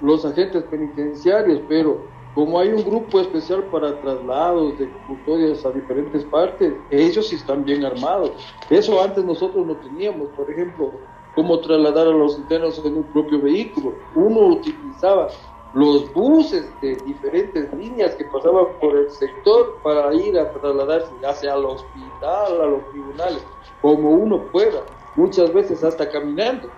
los 0.01 0.25
agentes 0.25 0.63
penitenciarios, 0.63 1.61
pero 1.67 2.14
como 2.35 2.59
hay 2.59 2.67
un 2.73 2.83
grupo 2.83 3.21
especial 3.21 3.63
para 3.71 3.99
traslados 4.01 4.77
de 4.77 4.89
custodias 5.07 5.65
a 5.65 5.71
diferentes 5.71 6.25
partes, 6.25 6.73
ellos 6.91 7.29
sí 7.29 7.37
están 7.37 7.63
bien 7.63 7.85
armados. 7.85 8.31
Eso 8.69 9.01
antes 9.01 9.23
nosotros 9.23 9.65
no 9.65 9.77
teníamos, 9.77 10.27
por 10.35 10.51
ejemplo, 10.51 10.91
cómo 11.33 11.59
trasladar 11.59 12.07
a 12.07 12.11
los 12.11 12.37
internos 12.37 12.81
en 12.83 12.97
un 12.97 13.03
propio 13.03 13.41
vehículo. 13.41 13.95
Uno 14.15 14.47
utilizaba 14.47 15.29
los 15.73 16.11
buses 16.13 16.69
de 16.81 16.97
diferentes 17.05 17.73
líneas 17.73 18.15
que 18.15 18.25
pasaban 18.25 18.65
por 18.81 18.97
el 18.97 19.09
sector 19.11 19.77
para 19.81 20.13
ir 20.13 20.37
a 20.37 20.51
trasladarse 20.51 21.13
hacia 21.25 21.53
el 21.53 21.63
hospital, 21.63 22.61
a 22.61 22.65
los 22.65 22.89
tribunales, 22.91 23.45
como 23.81 24.09
uno 24.09 24.43
pueda, 24.51 24.81
muchas 25.15 25.53
veces 25.53 25.81
hasta 25.85 26.09
caminando. 26.09 26.69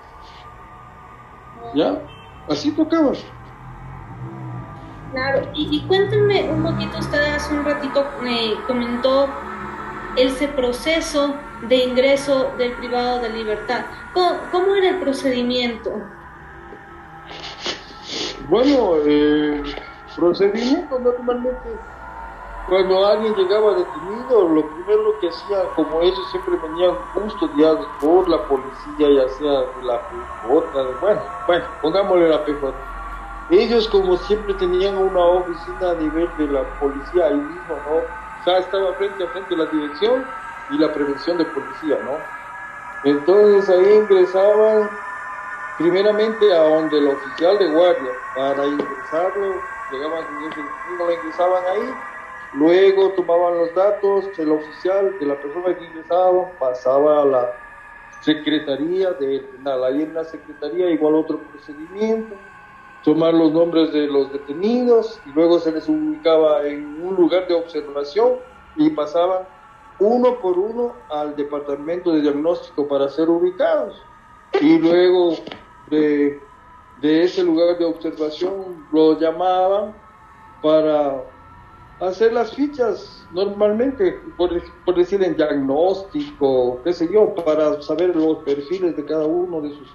¿Ya? 1.74 2.00
Así 2.48 2.72
tocaba. 2.72 3.14
Claro, 5.12 5.48
y, 5.54 5.82
cuéntenme 5.88 6.50
un 6.52 6.64
poquito, 6.64 6.98
usted 7.00 7.34
hace 7.34 7.54
un 7.54 7.64
ratito 7.64 8.06
me 8.22 8.56
comentó 8.68 9.30
ese 10.18 10.50
proceso 10.50 11.36
de 11.62 11.76
ingreso 11.78 12.52
del 12.58 12.74
privado 12.74 13.22
de 13.22 13.30
libertad. 13.30 13.86
¿Cómo, 14.14 14.76
era 14.76 14.90
el 14.90 15.00
procedimiento? 15.00 15.92
Bueno, 18.50 18.96
el 19.06 19.76
procedimiento 20.16 21.00
normalmente 21.00 21.70
cuando 22.68 23.06
alguien 23.06 23.34
llegaba 23.36 23.76
detenido, 23.76 24.50
lo 24.50 24.68
primero 24.68 25.18
que 25.22 25.30
hacía, 25.30 25.64
como 25.76 26.02
ellos 26.02 26.20
siempre 26.32 26.58
venían 26.58 26.96
custodiados 27.14 27.88
por 28.02 28.28
la 28.28 28.44
policía, 28.44 29.10
ya 29.10 29.30
sea 29.30 29.64
la 29.84 30.02
PJ, 30.10 31.00
bueno, 31.00 31.22
bueno, 31.48 31.66
pongámosle 31.82 32.28
la 32.28 32.44
PJ 32.44 32.74
ellos 33.50 33.88
como 33.88 34.18
siempre 34.18 34.54
tenían 34.56 34.98
una 34.98 35.24
oficina 35.26 35.92
a 35.92 35.96
nivel 35.96 36.36
de 36.36 36.48
la 36.48 36.70
policía 36.78 37.28
ahí 37.28 37.40
mismo, 37.40 37.82
¿no? 37.86 37.92
O 37.92 38.42
sea, 38.44 38.60
estaba 38.60 38.96
frente 38.96 39.24
a 39.24 39.28
frente 39.30 39.56
la 39.56 39.68
dirección 39.68 40.30
y 40.68 40.78
la 40.78 40.94
prevención 40.94 41.38
de 41.38 41.46
policía, 41.46 42.00
¿no? 42.04 42.34
Entonces 43.04 43.70
ahí 43.70 43.94
ingresaban 43.96 44.90
primeramente 45.78 46.52
a 46.52 46.60
donde 46.60 46.98
el 46.98 47.08
oficial 47.08 47.58
de 47.58 47.68
guardia 47.68 48.12
para 48.34 48.68
ingresarlo, 48.68 49.70
llegaban 49.90 50.26
lo 50.98 51.12
ingresaban 51.12 51.64
ahí, 51.68 52.04
luego 52.52 53.14
tomaban 53.14 53.58
los 53.58 53.74
datos, 53.74 54.38
el 54.40 54.52
oficial 54.52 55.18
de 55.20 55.26
la 55.26 55.40
persona 55.40 55.78
que 55.78 55.86
ingresaba 55.86 56.58
pasaba 56.58 57.22
a 57.22 57.26
la 57.26 57.60
secretaría 58.20 59.12
de 59.14 59.40
penal, 59.42 59.84
ahí 59.86 60.02
en 60.02 60.14
la 60.14 60.26
secretaría 60.26 60.90
igual 60.90 61.16
otro 61.16 61.48
procedimiento, 61.48 62.47
tomar 63.08 63.34
los 63.34 63.54
nombres 63.54 63.94
de 63.94 64.06
los 64.06 64.34
detenidos 64.34 65.18
y 65.26 65.30
luego 65.30 65.60
se 65.60 65.72
les 65.72 65.88
ubicaba 65.88 66.68
en 66.68 67.02
un 67.02 67.16
lugar 67.16 67.48
de 67.48 67.54
observación 67.54 68.34
y 68.76 68.90
pasaban 68.90 69.48
uno 69.98 70.38
por 70.42 70.60
uno 70.60 70.92
al 71.10 71.34
departamento 71.38 72.12
de 72.12 72.20
diagnóstico 72.20 72.86
para 72.86 73.08
ser 73.08 73.30
ubicados. 73.30 73.96
y 74.60 74.78
luego 74.78 75.36
de, 75.90 76.42
de 77.00 77.24
ese 77.24 77.46
lugar 77.46 77.78
de 77.78 77.86
observación 77.86 78.86
lo 78.92 79.18
llamaban 79.18 79.96
para 80.62 81.24
hacer 82.02 82.34
las 82.34 82.54
fichas 82.54 83.26
normalmente, 83.32 84.20
por, 84.36 84.50
por, 84.84 84.96
decir 84.96 85.24
en 85.24 85.38
diagnóstico, 85.38 86.82
qué 86.84 86.92
sé 86.92 87.08
yo, 87.10 87.34
para 87.36 87.82
saber 87.82 88.14
los 88.18 88.40
perfiles 88.40 88.98
de 88.98 89.06
cada 89.06 89.26
uno 89.26 89.62
de 89.62 89.70
sus 89.70 89.88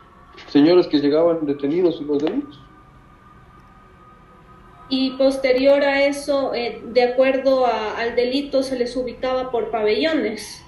señores 0.46 0.86
que 0.86 0.98
llegaban 0.98 1.44
detenidos 1.44 2.00
y 2.00 2.04
los 2.04 2.18
delitos. 2.18 2.71
Y 4.94 5.12
posterior 5.12 5.82
a 5.82 6.04
eso, 6.04 6.52
eh, 6.52 6.82
de 6.84 7.02
acuerdo 7.02 7.64
al 7.64 8.14
delito, 8.14 8.62
se 8.62 8.78
les 8.78 8.94
ubicaba 8.94 9.50
por 9.50 9.70
pabellones. 9.70 10.62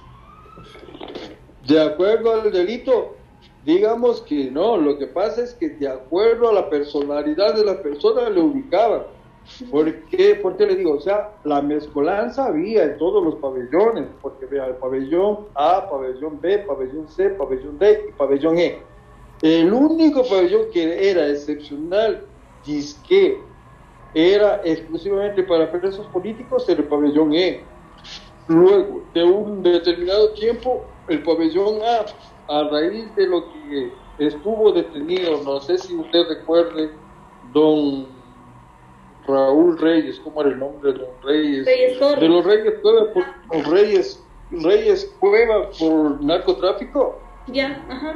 De 1.66 1.78
acuerdo 1.78 2.32
al 2.32 2.50
delito, 2.50 3.16
digamos 3.66 4.22
que 4.22 4.50
no, 4.50 4.78
lo 4.78 4.96
que 4.96 5.08
pasa 5.08 5.42
es 5.42 5.52
que 5.52 5.68
de 5.68 5.88
acuerdo 5.88 6.48
a 6.48 6.54
la 6.54 6.70
personalidad 6.70 7.54
de 7.54 7.66
la 7.66 7.82
persona 7.82 8.30
le 8.30 8.40
ubicaban 8.40 9.02
¿Por 9.70 9.92
qué? 10.06 10.36
Porque 10.36 10.64
le 10.64 10.76
digo, 10.76 10.94
o 10.94 11.00
sea, 11.00 11.32
la 11.44 11.60
mezcolanza 11.60 12.46
había 12.46 12.84
en 12.84 12.96
todos 12.96 13.22
los 13.22 13.34
pabellones, 13.36 14.06
porque 14.22 14.46
vea, 14.46 14.68
el 14.68 14.76
pabellón 14.76 15.48
A, 15.54 15.86
pabellón 15.90 16.40
B, 16.40 16.60
pabellón 16.60 17.08
C, 17.08 17.28
pabellón 17.28 17.78
D 17.78 18.06
y 18.08 18.12
pabellón 18.12 18.58
E. 18.58 18.78
El 19.42 19.70
único 19.70 20.22
pabellón 20.26 20.62
que 20.72 21.10
era 21.10 21.28
excepcional, 21.28 22.24
que 23.06 23.38
era 24.14 24.60
exclusivamente 24.64 25.42
para 25.42 25.70
presos 25.70 26.06
políticos, 26.06 26.68
el 26.68 26.84
pabellón 26.84 27.34
E. 27.34 27.62
Luego, 28.46 29.02
de 29.12 29.24
un 29.24 29.62
determinado 29.62 30.30
tiempo, 30.30 30.84
el 31.08 31.22
pabellón 31.22 31.80
A, 31.82 32.54
a 32.54 32.68
raíz 32.68 33.14
de 33.16 33.26
lo 33.26 33.44
que 33.52 33.92
estuvo 34.18 34.70
detenido, 34.72 35.42
no 35.42 35.60
sé 35.60 35.78
si 35.78 35.94
usted 35.96 36.28
recuerde, 36.28 36.90
don 37.52 38.06
Raúl 39.26 39.78
Reyes, 39.78 40.20
¿cómo 40.20 40.42
era 40.42 40.50
el 40.50 40.58
nombre 40.58 40.92
de 40.92 40.98
los 40.98 41.22
Reyes? 41.22 41.64
de 41.64 42.28
los 42.28 42.44
Reyes 42.44 42.74
Cueva, 42.82 43.12
por, 43.12 43.70
Reyes, 43.70 44.22
Reyes 44.50 45.12
Cueva 45.18 45.70
por 45.78 46.22
narcotráfico. 46.22 47.18
Ya, 47.48 47.84
ajá. 47.88 48.14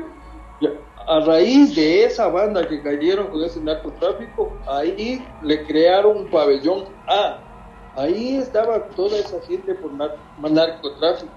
A 1.09 1.21
raíz 1.21 1.75
de 1.75 2.05
esa 2.05 2.29
banda 2.29 2.69
que 2.69 2.83
cayeron 2.83 3.29
con 3.29 3.43
ese 3.43 3.61
narcotráfico, 3.61 4.53
ahí 4.67 5.27
le 5.43 5.65
crearon 5.65 6.19
un 6.19 6.31
pabellón 6.31 6.85
A. 7.07 7.39
Ahí 7.97 8.37
estaba 8.37 8.85
toda 8.89 9.17
esa 9.17 9.41
gente 9.41 9.75
por 9.75 9.91
narcotráfico. 10.51 11.33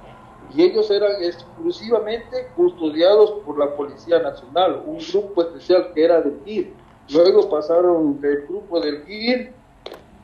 Y 0.53 0.63
ellos 0.63 0.91
eran 0.91 1.23
exclusivamente 1.23 2.49
custodiados 2.57 3.31
por 3.45 3.57
la 3.57 3.73
Policía 3.73 4.19
Nacional, 4.19 4.83
un 4.85 4.97
grupo 4.97 5.41
especial 5.41 5.93
que 5.93 6.03
era 6.03 6.19
del 6.19 6.41
GIR. 6.43 6.73
Luego 7.13 7.49
pasaron 7.49 8.19
del 8.19 8.45
grupo 8.47 8.81
del 8.81 9.05
GIR 9.05 9.53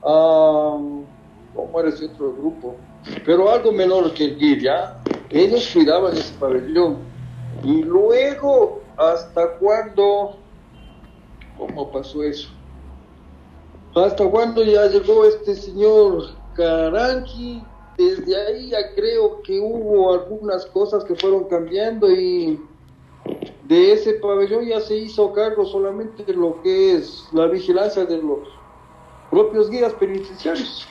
um, 0.03 1.05
¿cómo 1.55 1.79
era 1.79 1.87
ese 1.87 2.07
otro 2.07 2.33
grupo? 2.33 2.75
Pero 3.25 3.49
algo 3.49 3.71
menor 3.71 4.13
que 4.13 4.25
el 4.25 4.37
GIR, 4.37 4.61
¿ya? 4.61 5.01
Ellos 5.29 5.69
cuidaban 5.73 6.11
ese 6.11 6.33
pabellón. 6.37 6.97
Y 7.63 7.83
luego, 7.83 8.81
¿hasta 8.97 9.57
cuándo? 9.57 10.35
¿Cómo 11.57 11.91
pasó 11.91 12.23
eso? 12.23 12.49
¿Hasta 13.95 14.29
cuándo 14.29 14.63
ya 14.63 14.87
llegó 14.87 15.25
este 15.25 15.55
señor 15.55 16.29
Caranqui? 16.55 17.63
Desde 17.97 18.35
ahí 18.35 18.69
ya 18.69 18.93
creo 18.93 19.41
que 19.41 19.59
hubo 19.59 20.13
algunas 20.13 20.65
cosas 20.67 21.03
que 21.03 21.15
fueron 21.15 21.45
cambiando 21.45 22.11
y 22.11 22.59
de 23.67 23.93
ese 23.93 24.13
pabellón 24.13 24.65
ya 24.65 24.79
se 24.81 24.97
hizo 24.97 25.33
cargo 25.33 25.65
solamente 25.65 26.31
lo 26.33 26.61
que 26.61 26.95
es 26.95 27.25
la 27.33 27.47
vigilancia 27.47 28.05
de 28.05 28.21
los 28.21 28.47
propios 29.31 29.69
guías 29.69 29.93
penitenciarios. 29.93 30.87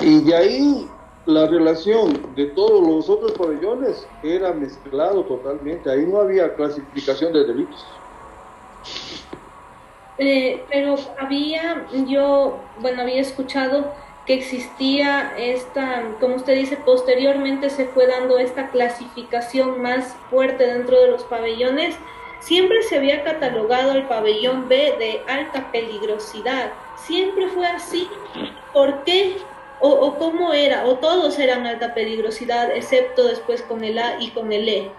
Y, 0.00 0.20
de 0.20 0.34
ahí 0.34 0.88
la 1.26 1.46
relación 1.46 2.34
de 2.34 2.46
todos 2.46 2.86
los 2.86 3.08
otros 3.08 3.32
pabellones 3.32 4.06
era 4.22 4.52
mezclado 4.52 5.24
totalmente, 5.24 5.90
ahí 5.90 6.04
no 6.06 6.20
había 6.20 6.54
clasificación 6.54 7.32
de 7.32 7.44
delitos. 7.44 7.86
Eh, 10.18 10.62
pero 10.70 10.96
había, 11.18 11.86
yo, 12.06 12.58
bueno, 12.80 13.02
había 13.02 13.20
escuchado 13.20 13.92
que 14.26 14.34
existía 14.34 15.36
esta, 15.36 16.02
como 16.20 16.36
usted 16.36 16.54
dice, 16.54 16.76
posteriormente 16.76 17.68
se 17.68 17.86
fue 17.86 18.06
dando 18.06 18.38
esta 18.38 18.68
clasificación 18.68 19.82
más 19.82 20.16
fuerte 20.30 20.66
dentro 20.66 21.00
de 21.00 21.10
los 21.10 21.24
pabellones 21.24 21.96
Siempre 22.44 22.82
se 22.82 22.98
había 22.98 23.24
catalogado 23.24 23.92
el 23.92 24.02
pabellón 24.02 24.68
B 24.68 24.76
de 24.98 25.22
alta 25.26 25.72
peligrosidad. 25.72 26.72
Siempre 26.94 27.48
fue 27.48 27.66
así. 27.66 28.06
¿Por 28.70 29.02
qué? 29.04 29.38
O, 29.80 30.16
cómo 30.18 30.52
era? 30.52 30.86
¿O 30.86 30.98
todos 30.98 31.38
eran 31.38 31.66
alta 31.66 31.94
peligrosidad, 31.94 32.70
excepto 32.74 33.24
después 33.26 33.62
con 33.62 33.84
el 33.84 33.98
A 33.98 34.20
y 34.20 34.30
con 34.30 34.52
el 34.52 34.68
E? 34.68 34.90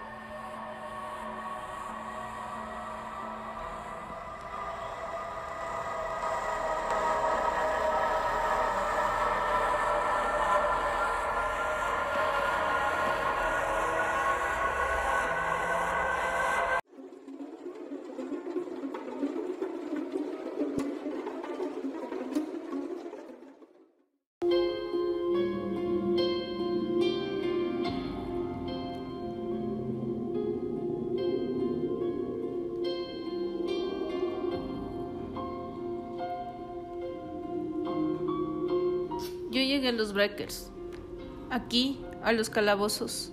Aquí, 41.49 41.99
a 42.23 42.31
los 42.31 42.49
calabozos. 42.49 43.31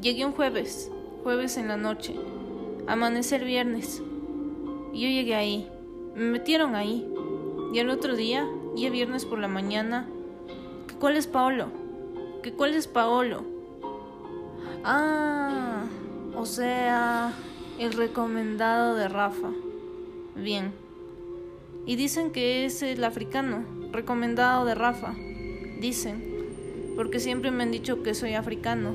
Llegué 0.00 0.24
un 0.24 0.32
jueves, 0.32 0.90
jueves 1.22 1.56
en 1.56 1.68
la 1.68 1.76
noche, 1.76 2.14
amanecer 2.86 3.44
viernes. 3.44 4.02
Y 4.92 5.02
yo 5.02 5.08
llegué 5.08 5.34
ahí, 5.34 5.68
me 6.14 6.24
metieron 6.24 6.74
ahí. 6.74 7.08
Y 7.72 7.78
el 7.78 7.90
otro 7.90 8.16
día, 8.16 8.46
ya 8.76 8.90
viernes 8.90 9.24
por 9.24 9.38
la 9.38 9.48
mañana, 9.48 10.08
¿que 10.86 10.94
cuál 10.94 11.16
es 11.16 11.26
Paolo? 11.26 11.68
¿Que 12.42 12.52
cuál 12.52 12.74
es 12.74 12.86
Paolo? 12.86 13.44
Ah, 14.84 15.84
o 16.36 16.44
sea, 16.44 17.32
el 17.78 17.92
recomendado 17.92 18.94
de 18.94 19.08
Rafa. 19.08 19.50
Bien. 20.36 20.72
Y 21.86 21.96
dicen 21.96 22.30
que 22.30 22.64
es 22.64 22.82
el 22.82 23.02
africano, 23.04 23.64
recomendado 23.92 24.64
de 24.64 24.74
Rafa 24.74 25.14
dicen, 25.82 26.94
porque 26.96 27.20
siempre 27.20 27.50
me 27.50 27.64
han 27.64 27.72
dicho 27.72 28.02
que 28.02 28.14
soy 28.14 28.34
africano. 28.34 28.94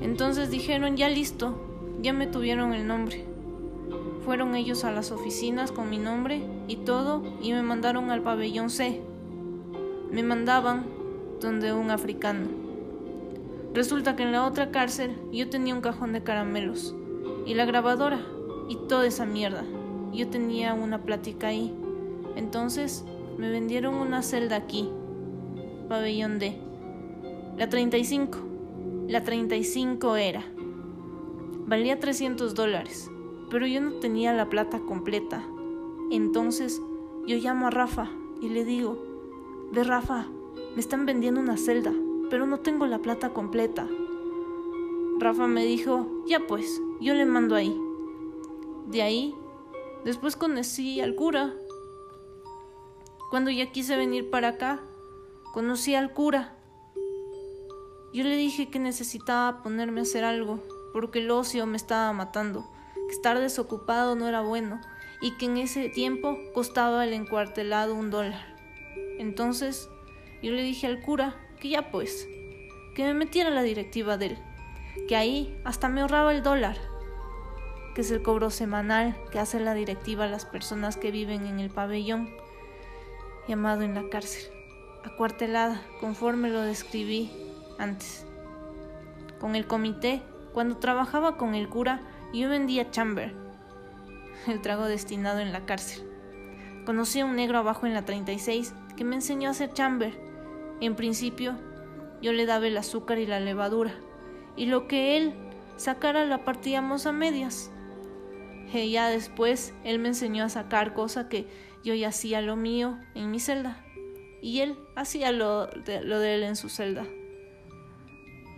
Entonces 0.00 0.50
dijeron, 0.50 0.96
ya 0.96 1.10
listo, 1.10 1.60
ya 2.00 2.14
me 2.14 2.26
tuvieron 2.26 2.72
el 2.72 2.86
nombre. 2.86 3.26
Fueron 4.24 4.54
ellos 4.54 4.84
a 4.84 4.92
las 4.92 5.10
oficinas 5.10 5.72
con 5.72 5.90
mi 5.90 5.98
nombre 5.98 6.42
y 6.68 6.76
todo 6.76 7.22
y 7.42 7.52
me 7.52 7.62
mandaron 7.62 8.10
al 8.10 8.22
pabellón 8.22 8.70
C. 8.70 9.02
Me 10.10 10.22
mandaban 10.22 10.86
donde 11.40 11.72
un 11.72 11.90
africano. 11.90 12.48
Resulta 13.74 14.14
que 14.14 14.22
en 14.22 14.32
la 14.32 14.46
otra 14.46 14.70
cárcel 14.70 15.16
yo 15.32 15.50
tenía 15.50 15.74
un 15.74 15.80
cajón 15.80 16.12
de 16.12 16.22
caramelos 16.22 16.94
y 17.46 17.54
la 17.54 17.64
grabadora 17.64 18.20
y 18.68 18.76
toda 18.88 19.06
esa 19.06 19.26
mierda. 19.26 19.64
Yo 20.12 20.28
tenía 20.28 20.74
una 20.74 21.02
plática 21.02 21.48
ahí. 21.48 21.74
Entonces 22.36 23.04
me 23.38 23.50
vendieron 23.50 23.94
una 23.94 24.22
celda 24.22 24.56
aquí 24.56 24.88
pabellón 25.90 26.38
D. 26.38 26.56
La 27.58 27.68
35. 27.68 28.38
La 29.08 29.24
35 29.24 30.14
era. 30.14 30.44
Valía 31.66 31.98
300 31.98 32.54
dólares, 32.54 33.10
pero 33.50 33.66
yo 33.66 33.80
no 33.80 33.94
tenía 33.94 34.32
la 34.32 34.48
plata 34.48 34.78
completa. 34.78 35.44
Entonces 36.12 36.80
yo 37.26 37.36
llamo 37.38 37.66
a 37.66 37.70
Rafa 37.70 38.08
y 38.40 38.50
le 38.50 38.64
digo, 38.64 39.02
ve 39.72 39.82
Rafa, 39.82 40.28
me 40.76 40.80
están 40.80 41.06
vendiendo 41.06 41.40
una 41.40 41.56
celda, 41.56 41.92
pero 42.30 42.46
no 42.46 42.60
tengo 42.60 42.86
la 42.86 43.00
plata 43.00 43.30
completa. 43.30 43.88
Rafa 45.18 45.48
me 45.48 45.64
dijo, 45.64 46.06
ya 46.24 46.38
pues, 46.46 46.80
yo 47.00 47.14
le 47.14 47.26
mando 47.26 47.56
ahí. 47.56 47.76
De 48.86 49.02
ahí, 49.02 49.34
después 50.04 50.36
conocí 50.36 51.00
al 51.00 51.16
cura. 51.16 51.52
Cuando 53.28 53.50
ya 53.50 53.72
quise 53.72 53.96
venir 53.96 54.30
para 54.30 54.50
acá, 54.50 54.84
Conocí 55.52 55.96
al 55.96 56.12
cura. 56.12 56.52
Yo 58.12 58.22
le 58.22 58.36
dije 58.36 58.70
que 58.70 58.78
necesitaba 58.78 59.64
ponerme 59.64 59.98
a 59.98 60.02
hacer 60.04 60.22
algo 60.22 60.62
porque 60.92 61.18
el 61.18 61.30
ocio 61.32 61.66
me 61.66 61.76
estaba 61.76 62.12
matando, 62.12 62.70
que 63.08 63.14
estar 63.14 63.36
desocupado 63.36 64.14
no 64.14 64.28
era 64.28 64.42
bueno 64.42 64.80
y 65.20 65.36
que 65.36 65.46
en 65.46 65.56
ese 65.56 65.88
tiempo 65.88 66.38
costaba 66.54 67.04
el 67.04 67.12
encuartelado 67.12 67.96
un 67.96 68.10
dólar. 68.10 68.56
Entonces 69.18 69.88
yo 70.40 70.52
le 70.52 70.62
dije 70.62 70.86
al 70.86 71.00
cura 71.00 71.34
que 71.60 71.70
ya 71.70 71.90
pues, 71.90 72.28
que 72.94 73.02
me 73.02 73.14
metiera 73.14 73.50
la 73.50 73.62
directiva 73.62 74.16
de 74.16 74.26
él, 74.26 74.38
que 75.08 75.16
ahí 75.16 75.60
hasta 75.64 75.88
me 75.88 76.02
ahorraba 76.02 76.32
el 76.32 76.44
dólar, 76.44 76.76
que 77.96 78.02
es 78.02 78.10
el 78.12 78.22
cobro 78.22 78.50
semanal 78.50 79.16
que 79.32 79.40
hace 79.40 79.58
la 79.58 79.74
directiva 79.74 80.26
a 80.26 80.28
las 80.28 80.46
personas 80.46 80.96
que 80.96 81.10
viven 81.10 81.46
en 81.46 81.58
el 81.58 81.70
pabellón, 81.70 82.30
llamado 83.48 83.82
en 83.82 83.94
la 83.94 84.08
cárcel, 84.08 84.59
acuartelada, 85.04 85.82
conforme 86.00 86.50
lo 86.50 86.60
describí 86.62 87.30
antes. 87.78 88.26
Con 89.38 89.56
el 89.56 89.66
comité, 89.66 90.22
cuando 90.52 90.78
trabajaba 90.78 91.36
con 91.36 91.54
el 91.54 91.68
cura, 91.68 92.00
yo 92.32 92.48
vendía 92.48 92.90
chamber, 92.90 93.34
el 94.46 94.60
trago 94.60 94.84
destinado 94.84 95.40
en 95.40 95.52
la 95.52 95.64
cárcel. 95.66 96.06
Conocí 96.84 97.20
a 97.20 97.26
un 97.26 97.36
negro 97.36 97.58
abajo 97.58 97.86
en 97.86 97.94
la 97.94 98.04
36 98.04 98.74
que 98.96 99.04
me 99.04 99.16
enseñó 99.16 99.48
a 99.48 99.52
hacer 99.52 99.72
chamber. 99.72 100.18
En 100.80 100.96
principio, 100.96 101.54
yo 102.22 102.32
le 102.32 102.46
daba 102.46 102.66
el 102.66 102.76
azúcar 102.76 103.18
y 103.18 103.26
la 103.26 103.40
levadura, 103.40 103.94
y 104.56 104.66
lo 104.66 104.88
que 104.88 105.16
él 105.16 105.34
sacara 105.76 106.24
la 106.24 106.44
partíamos 106.44 107.06
a 107.06 107.12
medias. 107.12 107.70
Y 108.72 108.90
ya 108.92 109.08
después 109.08 109.74
él 109.84 109.98
me 109.98 110.08
enseñó 110.08 110.44
a 110.44 110.48
sacar 110.48 110.94
cosa 110.94 111.28
que 111.28 111.48
yo 111.82 111.94
ya 111.94 112.08
hacía 112.08 112.40
lo 112.40 112.56
mío 112.56 112.98
en 113.14 113.30
mi 113.30 113.40
celda, 113.40 113.82
y 114.42 114.60
él 114.60 114.78
hacía 114.94 115.32
lo 115.32 115.66
de, 115.66 116.34
él 116.34 116.42
en 116.42 116.56
su 116.56 116.68
celda. 116.68 117.06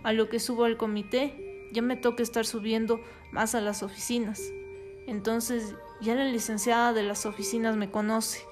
A 0.03 0.13
lo 0.13 0.29
que 0.29 0.41
subo 0.41 0.65
al 0.65 0.77
comité, 0.77 1.69
ya 1.73 1.83
me 1.83 1.97
toca 1.97 2.23
estar 2.23 2.47
subiendo 2.47 3.01
más 3.31 3.55
a 3.55 3.61
las 3.61 3.83
oficinas. 3.83 4.53
Entonces 5.07 5.75
ya 6.01 6.15
la 6.15 6.25
licenciada 6.25 6.93
de 6.93 7.03
las 7.03 7.27
oficinas 7.27 7.77
me 7.77 7.91
conoce. 7.91 8.45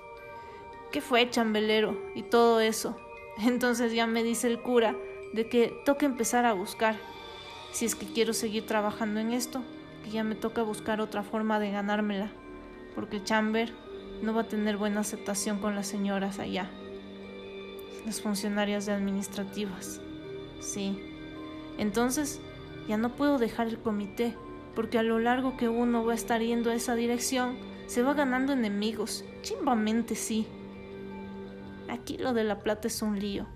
¿Qué 0.92 1.00
fue, 1.00 1.28
chambelero? 1.30 1.96
Y 2.14 2.22
todo 2.22 2.60
eso. 2.60 2.96
Entonces 3.38 3.92
ya 3.92 4.06
me 4.06 4.22
dice 4.22 4.48
el 4.48 4.60
cura 4.60 4.96
de 5.32 5.48
que 5.48 5.72
toca 5.84 6.06
empezar 6.06 6.44
a 6.46 6.52
buscar. 6.52 6.96
Si 7.72 7.84
es 7.84 7.94
que 7.94 8.06
quiero 8.06 8.32
seguir 8.32 8.66
trabajando 8.66 9.20
en 9.20 9.32
esto, 9.32 9.62
que 10.02 10.10
ya 10.10 10.24
me 10.24 10.34
toca 10.34 10.62
buscar 10.62 11.00
otra 11.00 11.22
forma 11.22 11.60
de 11.60 11.70
ganármela. 11.70 12.32
Porque 12.94 13.22
chamber 13.22 13.72
no 14.22 14.34
va 14.34 14.42
a 14.42 14.48
tener 14.48 14.76
buena 14.76 15.00
aceptación 15.00 15.58
con 15.58 15.76
las 15.76 15.86
señoras 15.86 16.40
allá. 16.40 16.70
Las 18.06 18.20
funcionarias 18.20 18.88
administrativas. 18.88 20.00
Sí. 20.60 20.98
Entonces, 21.78 22.40
ya 22.88 22.96
no 22.96 23.14
puedo 23.16 23.38
dejar 23.38 23.68
el 23.68 23.78
comité, 23.78 24.34
porque 24.74 24.98
a 24.98 25.02
lo 25.02 25.18
largo 25.18 25.56
que 25.56 25.68
uno 25.68 26.04
va 26.04 26.12
a 26.12 26.16
estar 26.16 26.40
yendo 26.40 26.70
a 26.70 26.74
esa 26.74 26.94
dirección, 26.94 27.56
se 27.86 28.02
va 28.02 28.14
ganando 28.14 28.52
enemigos. 28.52 29.24
Chimbamente 29.42 30.14
sí. 30.14 30.46
Aquí 31.88 32.18
lo 32.18 32.32
de 32.32 32.44
la 32.44 32.60
plata 32.60 32.88
es 32.88 33.02
un 33.02 33.18
lío, 33.18 33.46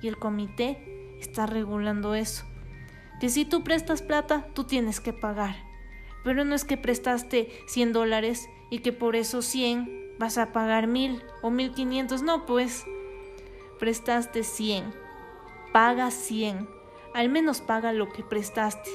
y 0.00 0.08
el 0.08 0.16
comité 0.16 1.18
está 1.20 1.46
regulando 1.46 2.14
eso. 2.14 2.44
Que 3.20 3.28
si 3.28 3.44
tú 3.44 3.62
prestas 3.62 4.02
plata, 4.02 4.46
tú 4.54 4.64
tienes 4.64 5.00
que 5.00 5.12
pagar. 5.12 5.56
Pero 6.24 6.44
no 6.44 6.54
es 6.54 6.64
que 6.64 6.76
prestaste 6.76 7.50
100 7.66 7.92
dólares 7.92 8.48
y 8.70 8.80
que 8.80 8.92
por 8.92 9.16
esos 9.16 9.44
100 9.46 10.16
vas 10.18 10.38
a 10.38 10.52
pagar 10.52 10.86
1000 10.86 11.22
o 11.42 11.50
1500. 11.50 12.22
No, 12.22 12.46
pues. 12.46 12.84
Prestaste 13.80 14.44
100. 14.44 14.94
Paga 15.72 16.10
100. 16.10 16.68
Al 17.14 17.28
menos 17.28 17.60
paga 17.60 17.92
lo 17.92 18.12
que 18.12 18.22
prestaste 18.22 18.90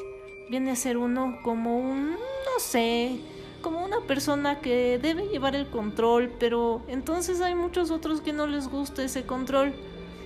viene 0.49 0.71
a 0.71 0.75
ser 0.75 0.97
uno 0.97 1.39
como 1.43 1.77
un, 1.77 2.11
no 2.11 2.59
sé, 2.59 3.19
como 3.61 3.83
una 3.83 4.01
persona 4.01 4.59
que 4.59 4.99
debe 5.01 5.27
llevar 5.27 5.55
el 5.55 5.67
control, 5.67 6.31
pero 6.39 6.81
entonces 6.87 7.41
hay 7.41 7.55
muchos 7.55 7.91
otros 7.91 8.21
que 8.21 8.33
no 8.33 8.47
les 8.47 8.67
gusta 8.67 9.03
ese 9.03 9.25
control, 9.25 9.73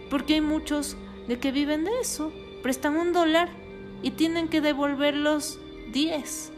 porque 0.10 0.36
hay 0.36 0.42
muchos 0.42 0.98
de 1.28 1.40
que 1.40 1.52
viven 1.52 1.86
de 1.86 2.00
eso, 2.02 2.32
prestan 2.62 2.98
un 2.98 3.14
dólar 3.14 3.50
y 4.02 4.12
tienen 4.12 4.50
que 4.50 4.62
devolver 4.62 5.16
los 5.16 5.60
10. 5.92 6.52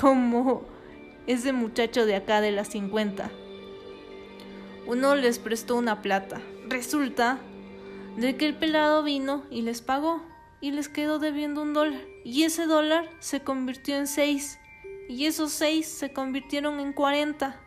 Como 0.00 0.62
ese 1.26 1.52
muchacho 1.52 2.04
de 2.04 2.16
acá 2.16 2.40
de 2.40 2.52
las 2.52 2.68
50. 2.68 3.30
Uno 4.86 5.14
les 5.14 5.38
prestó 5.38 5.76
una 5.76 6.02
plata. 6.02 6.40
Resulta 6.68 7.38
de 8.16 8.36
que 8.36 8.46
el 8.46 8.56
pelado 8.56 9.02
vino 9.02 9.44
y 9.50 9.62
les 9.62 9.80
pagó 9.80 10.22
y 10.60 10.70
les 10.72 10.88
quedó 10.88 11.18
debiendo 11.18 11.62
un 11.62 11.72
dólar. 11.72 12.00
Y 12.24 12.44
ese 12.44 12.66
dólar 12.66 13.08
se 13.18 13.40
convirtió 13.40 13.96
en 13.96 14.06
seis. 14.06 14.58
Y 15.08 15.26
esos 15.26 15.52
seis 15.52 15.86
se 15.86 16.12
convirtieron 16.12 16.80
en 16.80 16.92
cuarenta. 16.92 17.60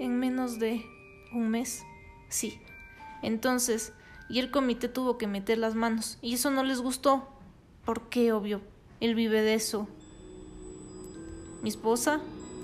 En 0.00 0.18
menos 0.18 0.58
de 0.58 0.84
un 1.32 1.48
mes. 1.48 1.82
Sí. 2.28 2.60
Entonces, 3.22 3.92
y 4.28 4.38
el 4.38 4.50
comité 4.50 4.88
tuvo 4.88 5.18
que 5.18 5.26
meter 5.26 5.58
las 5.58 5.74
manos. 5.74 6.18
Y 6.22 6.34
eso 6.34 6.50
no 6.50 6.62
les 6.64 6.80
gustó. 6.80 7.28
¿Por 7.84 8.08
qué, 8.08 8.32
obvio? 8.32 8.60
Él 9.00 9.14
vive 9.14 9.42
de 9.42 9.54
eso. 9.54 9.88
Mi 11.62 11.70
esposa, 11.70 12.20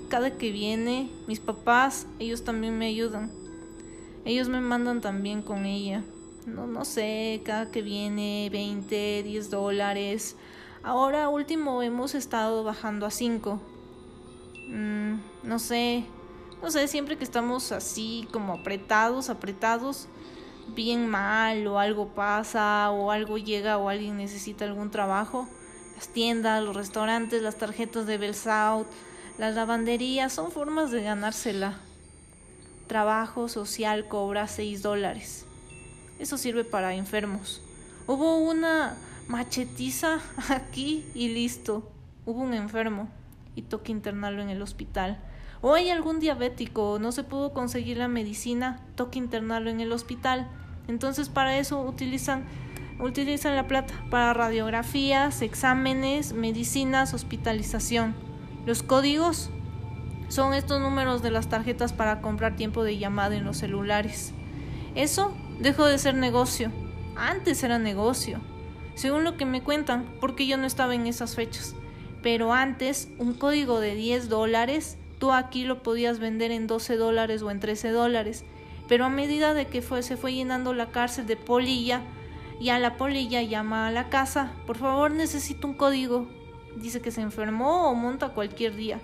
cada 0.09 0.37
que 0.37 0.51
viene, 0.51 1.09
mis 1.27 1.39
papás, 1.39 2.07
ellos 2.19 2.43
también 2.43 2.77
me 2.77 2.87
ayudan. 2.87 3.44
Ellos 4.25 4.49
me 4.49 4.59
mandan 4.59 4.99
también 5.01 5.41
con 5.41 5.65
ella 5.65 6.03
no, 6.45 6.67
no 6.67 6.85
sé, 6.85 7.41
cada 7.43 7.71
que 7.71 7.81
viene 7.81 8.49
20, 8.51 9.23
10 9.23 9.49
dólares. 9.49 10.35
Ahora 10.83 11.29
último 11.29 11.81
hemos 11.81 12.13
estado 12.15 12.63
bajando 12.63 13.05
a 13.05 13.11
5. 13.11 13.59
Mm, 14.67 15.15
no 15.43 15.59
sé, 15.59 16.05
no 16.61 16.69
sé, 16.71 16.87
siempre 16.87 17.17
que 17.17 17.23
estamos 17.23 17.71
así 17.71 18.27
como 18.31 18.53
apretados, 18.53 19.29
apretados, 19.29 20.07
bien 20.75 21.07
mal 21.07 21.65
o 21.67 21.79
algo 21.79 22.09
pasa 22.09 22.89
o 22.91 23.11
algo 23.11 23.37
llega 23.37 23.77
o 23.77 23.89
alguien 23.89 24.17
necesita 24.17 24.65
algún 24.65 24.91
trabajo, 24.91 25.47
las 25.95 26.09
tiendas, 26.09 26.63
los 26.63 26.75
restaurantes, 26.75 27.41
las 27.41 27.57
tarjetas 27.57 28.05
de 28.05 28.17
Belsouth, 28.17 28.87
las 29.37 29.55
lavanderías 29.55 30.33
son 30.33 30.51
formas 30.51 30.91
de 30.91 31.03
ganársela. 31.03 31.84
Trabajo 32.87 33.47
social 33.47 34.07
cobra 34.07 34.47
6 34.47 34.81
dólares. 34.81 35.45
Eso 36.19 36.37
sirve 36.37 36.63
para 36.63 36.93
enfermos. 36.93 37.61
Hubo 38.07 38.37
una 38.37 38.95
machetiza 39.27 40.19
aquí 40.49 41.05
y 41.13 41.29
listo. 41.29 41.91
Hubo 42.25 42.41
un 42.41 42.53
enfermo 42.53 43.09
y 43.55 43.63
toca 43.63 43.91
internarlo 43.91 44.41
en 44.41 44.49
el 44.49 44.61
hospital. 44.61 45.19
O 45.61 45.73
hay 45.73 45.89
algún 45.89 46.19
diabético, 46.19 46.99
no 46.99 47.11
se 47.11 47.23
pudo 47.23 47.53
conseguir 47.53 47.97
la 47.97 48.07
medicina, 48.07 48.81
toca 48.95 49.17
internarlo 49.17 49.69
en 49.69 49.79
el 49.79 49.91
hospital. 49.91 50.47
Entonces 50.87 51.29
para 51.29 51.57
eso 51.57 51.81
utilizan 51.81 52.45
utilizan 52.99 53.55
la 53.55 53.67
plata 53.67 53.93
para 54.09 54.33
radiografías, 54.33 55.41
exámenes, 55.41 56.33
medicinas, 56.33 57.13
hospitalización. 57.13 58.15
Los 58.65 58.83
códigos 58.83 59.49
son 60.27 60.53
estos 60.53 60.81
números 60.81 61.21
de 61.21 61.31
las 61.31 61.49
tarjetas 61.49 61.93
para 61.93 62.21
comprar 62.21 62.55
tiempo 62.55 62.83
de 62.83 62.97
llamada 62.97 63.35
en 63.35 63.45
los 63.45 63.57
celulares. 63.57 64.33
Eso 64.95 65.35
dejó 65.59 65.85
de 65.85 65.97
ser 65.97 66.15
negocio. 66.15 66.71
Antes 67.15 67.63
era 67.63 67.79
negocio, 67.79 68.39
según 68.95 69.23
lo 69.23 69.37
que 69.37 69.45
me 69.45 69.61
cuentan, 69.61 70.05
porque 70.19 70.47
yo 70.47 70.57
no 70.57 70.65
estaba 70.65 70.95
en 70.95 71.07
esas 71.07 71.35
fechas. 71.35 71.75
Pero 72.21 72.53
antes, 72.53 73.09
un 73.19 73.33
código 73.33 73.79
de 73.79 73.95
10 73.95 74.29
dólares, 74.29 74.97
tú 75.19 75.31
aquí 75.31 75.63
lo 75.63 75.83
podías 75.83 76.19
vender 76.19 76.51
en 76.51 76.67
12 76.67 76.97
dólares 76.97 77.41
o 77.41 77.51
en 77.51 77.59
13 77.59 77.89
dólares. 77.89 78.43
Pero 78.87 79.05
a 79.05 79.09
medida 79.09 79.53
de 79.53 79.67
que 79.67 79.81
se 79.81 80.17
fue 80.17 80.33
llenando 80.33 80.73
la 80.73 80.87
cárcel 80.87 81.27
de 81.27 81.37
polilla, 81.37 82.01
a 82.69 82.79
la 82.79 82.97
polilla 82.97 83.41
llama 83.41 83.87
a 83.87 83.91
la 83.91 84.09
casa, 84.09 84.53
por 84.65 84.77
favor 84.77 85.11
necesito 85.11 85.67
un 85.67 85.73
código. 85.73 86.27
Dice 86.75 87.01
que 87.01 87.11
se 87.11 87.21
enfermó 87.21 87.89
o 87.89 87.95
monta 87.95 88.29
cualquier 88.29 88.75
día. 88.75 88.99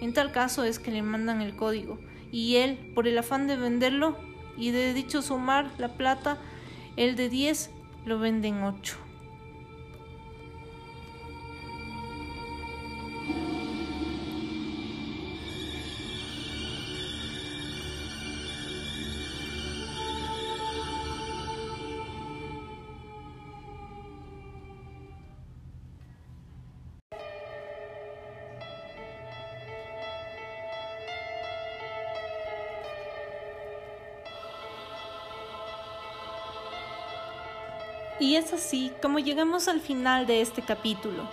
En 0.00 0.12
tal 0.12 0.32
caso 0.32 0.64
es 0.64 0.78
que 0.78 0.90
le 0.90 1.02
mandan 1.02 1.42
el 1.42 1.54
código. 1.54 1.98
Y 2.32 2.56
él, 2.56 2.92
por 2.94 3.08
el 3.08 3.18
afán 3.18 3.46
de 3.46 3.56
venderlo, 3.56 4.16
y 4.56 4.70
de 4.70 4.94
dicho 4.94 5.22
sumar 5.22 5.70
la 5.78 5.88
plata, 5.94 6.38
el 6.96 7.16
de 7.16 7.28
10 7.28 7.70
lo 8.04 8.18
venden 8.18 8.62
8. 8.62 9.09
Y 38.20 38.36
es 38.36 38.52
así 38.52 38.92
como 39.00 39.18
llegamos 39.18 39.66
al 39.66 39.80
final 39.80 40.26
de 40.26 40.42
este 40.42 40.60
capítulo. 40.60 41.26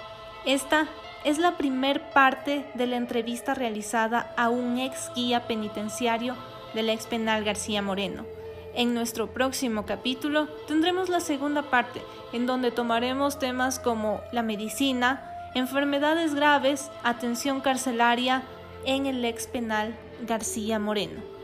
Esta 0.45 0.87
es 1.25 1.37
la 1.37 1.57
primer 1.57 2.11
parte 2.11 2.65
de 2.75 2.87
la 2.87 2.95
entrevista 2.95 3.53
realizada 3.53 4.33
a 4.37 4.49
un 4.49 4.79
ex 4.79 5.11
guía 5.13 5.47
penitenciario 5.47 6.37
del 6.73 6.89
ex 6.89 7.05
penal 7.05 7.43
García 7.43 7.81
Moreno. 7.81 8.25
En 8.73 8.93
nuestro 8.93 9.33
próximo 9.33 9.85
capítulo 9.85 10.47
tendremos 10.67 11.09
la 11.09 11.19
segunda 11.19 11.63
parte, 11.63 12.01
en 12.31 12.45
donde 12.45 12.71
tomaremos 12.71 13.37
temas 13.37 13.79
como 13.79 14.21
la 14.31 14.41
medicina, 14.41 15.49
enfermedades 15.55 16.35
graves, 16.35 16.89
atención 17.03 17.59
carcelaria 17.59 18.43
en 18.85 19.07
el 19.07 19.25
ex 19.25 19.47
penal 19.47 19.93
García 20.21 20.79
Moreno. 20.79 21.36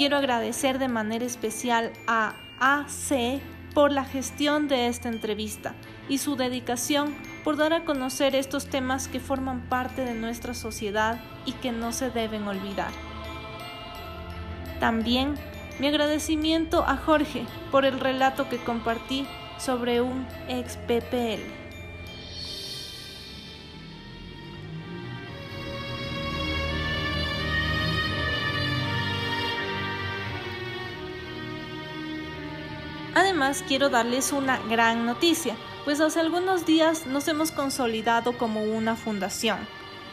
Quiero 0.00 0.16
agradecer 0.16 0.78
de 0.78 0.88
manera 0.88 1.26
especial 1.26 1.92
a 2.06 2.32
AC 2.58 3.42
por 3.74 3.92
la 3.92 4.06
gestión 4.06 4.66
de 4.66 4.86
esta 4.86 5.10
entrevista 5.10 5.74
y 6.08 6.16
su 6.16 6.36
dedicación 6.36 7.14
por 7.44 7.58
dar 7.58 7.74
a 7.74 7.84
conocer 7.84 8.34
estos 8.34 8.64
temas 8.64 9.08
que 9.08 9.20
forman 9.20 9.60
parte 9.68 10.06
de 10.06 10.14
nuestra 10.14 10.54
sociedad 10.54 11.20
y 11.44 11.52
que 11.52 11.70
no 11.70 11.92
se 11.92 12.08
deben 12.08 12.48
olvidar. 12.48 12.92
También 14.78 15.34
mi 15.80 15.88
agradecimiento 15.88 16.82
a 16.86 16.96
Jorge 16.96 17.44
por 17.70 17.84
el 17.84 18.00
relato 18.00 18.48
que 18.48 18.56
compartí 18.56 19.26
sobre 19.58 20.00
un 20.00 20.26
ex 20.48 20.78
PPL. 20.78 21.59
Quiero 33.66 33.88
darles 33.88 34.32
una 34.32 34.58
gran 34.68 35.06
noticia, 35.06 35.56
pues 35.86 35.98
hace 36.02 36.20
algunos 36.20 36.66
días 36.66 37.06
nos 37.06 37.26
hemos 37.26 37.50
consolidado 37.50 38.36
como 38.36 38.62
una 38.62 38.96
fundación, 38.96 39.56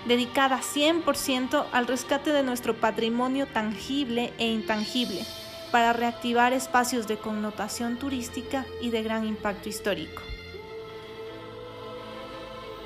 dedicada 0.05 0.61
100% 0.61 1.65
al 1.73 1.87
rescate 1.87 2.31
de 2.31 2.43
nuestro 2.43 2.75
patrimonio 2.77 3.45
tangible 3.45 4.31
e 4.37 4.47
intangible, 4.47 5.25
para 5.73 5.91
reactivar 5.91 6.53
espacios 6.53 7.05
de 7.05 7.17
connotación 7.17 7.97
turística 7.97 8.65
y 8.81 8.91
de 8.91 9.03
gran 9.03 9.27
impacto 9.27 9.67
histórico. 9.67 10.21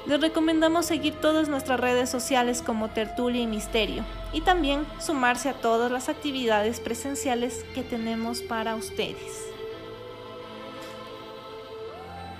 Les 0.07 0.19
recomendamos 0.19 0.87
seguir 0.87 1.13
todas 1.21 1.49
nuestras 1.49 1.79
redes 1.79 2.09
sociales 2.09 2.63
como 2.63 2.89
Tertulia 2.89 3.43
y 3.43 3.47
Misterio 3.47 4.03
y 4.33 4.41
también 4.41 4.87
sumarse 4.99 5.49
a 5.49 5.53
todas 5.53 5.91
las 5.91 6.09
actividades 6.09 6.79
presenciales 6.79 7.63
que 7.75 7.83
tenemos 7.83 8.41
para 8.41 8.75
ustedes. 8.75 9.50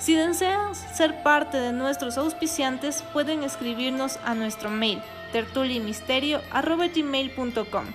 Si 0.01 0.15
desean 0.15 0.73
ser 0.73 1.21
parte 1.21 1.57
de 1.57 1.73
nuestros 1.73 2.17
auspiciantes, 2.17 3.03
pueden 3.13 3.43
escribirnos 3.43 4.17
a 4.25 4.33
nuestro 4.33 4.71
mail 4.71 4.99
tertulimisterio.com. 5.31 7.85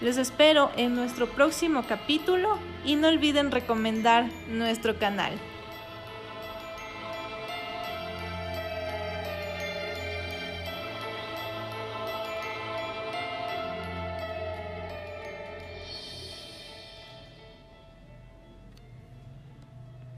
Les 0.00 0.16
espero 0.16 0.70
en 0.78 0.94
nuestro 0.94 1.28
próximo 1.28 1.84
capítulo 1.86 2.56
y 2.86 2.96
no 2.96 3.08
olviden 3.08 3.50
recomendar 3.50 4.30
nuestro 4.48 4.98
canal. 4.98 5.38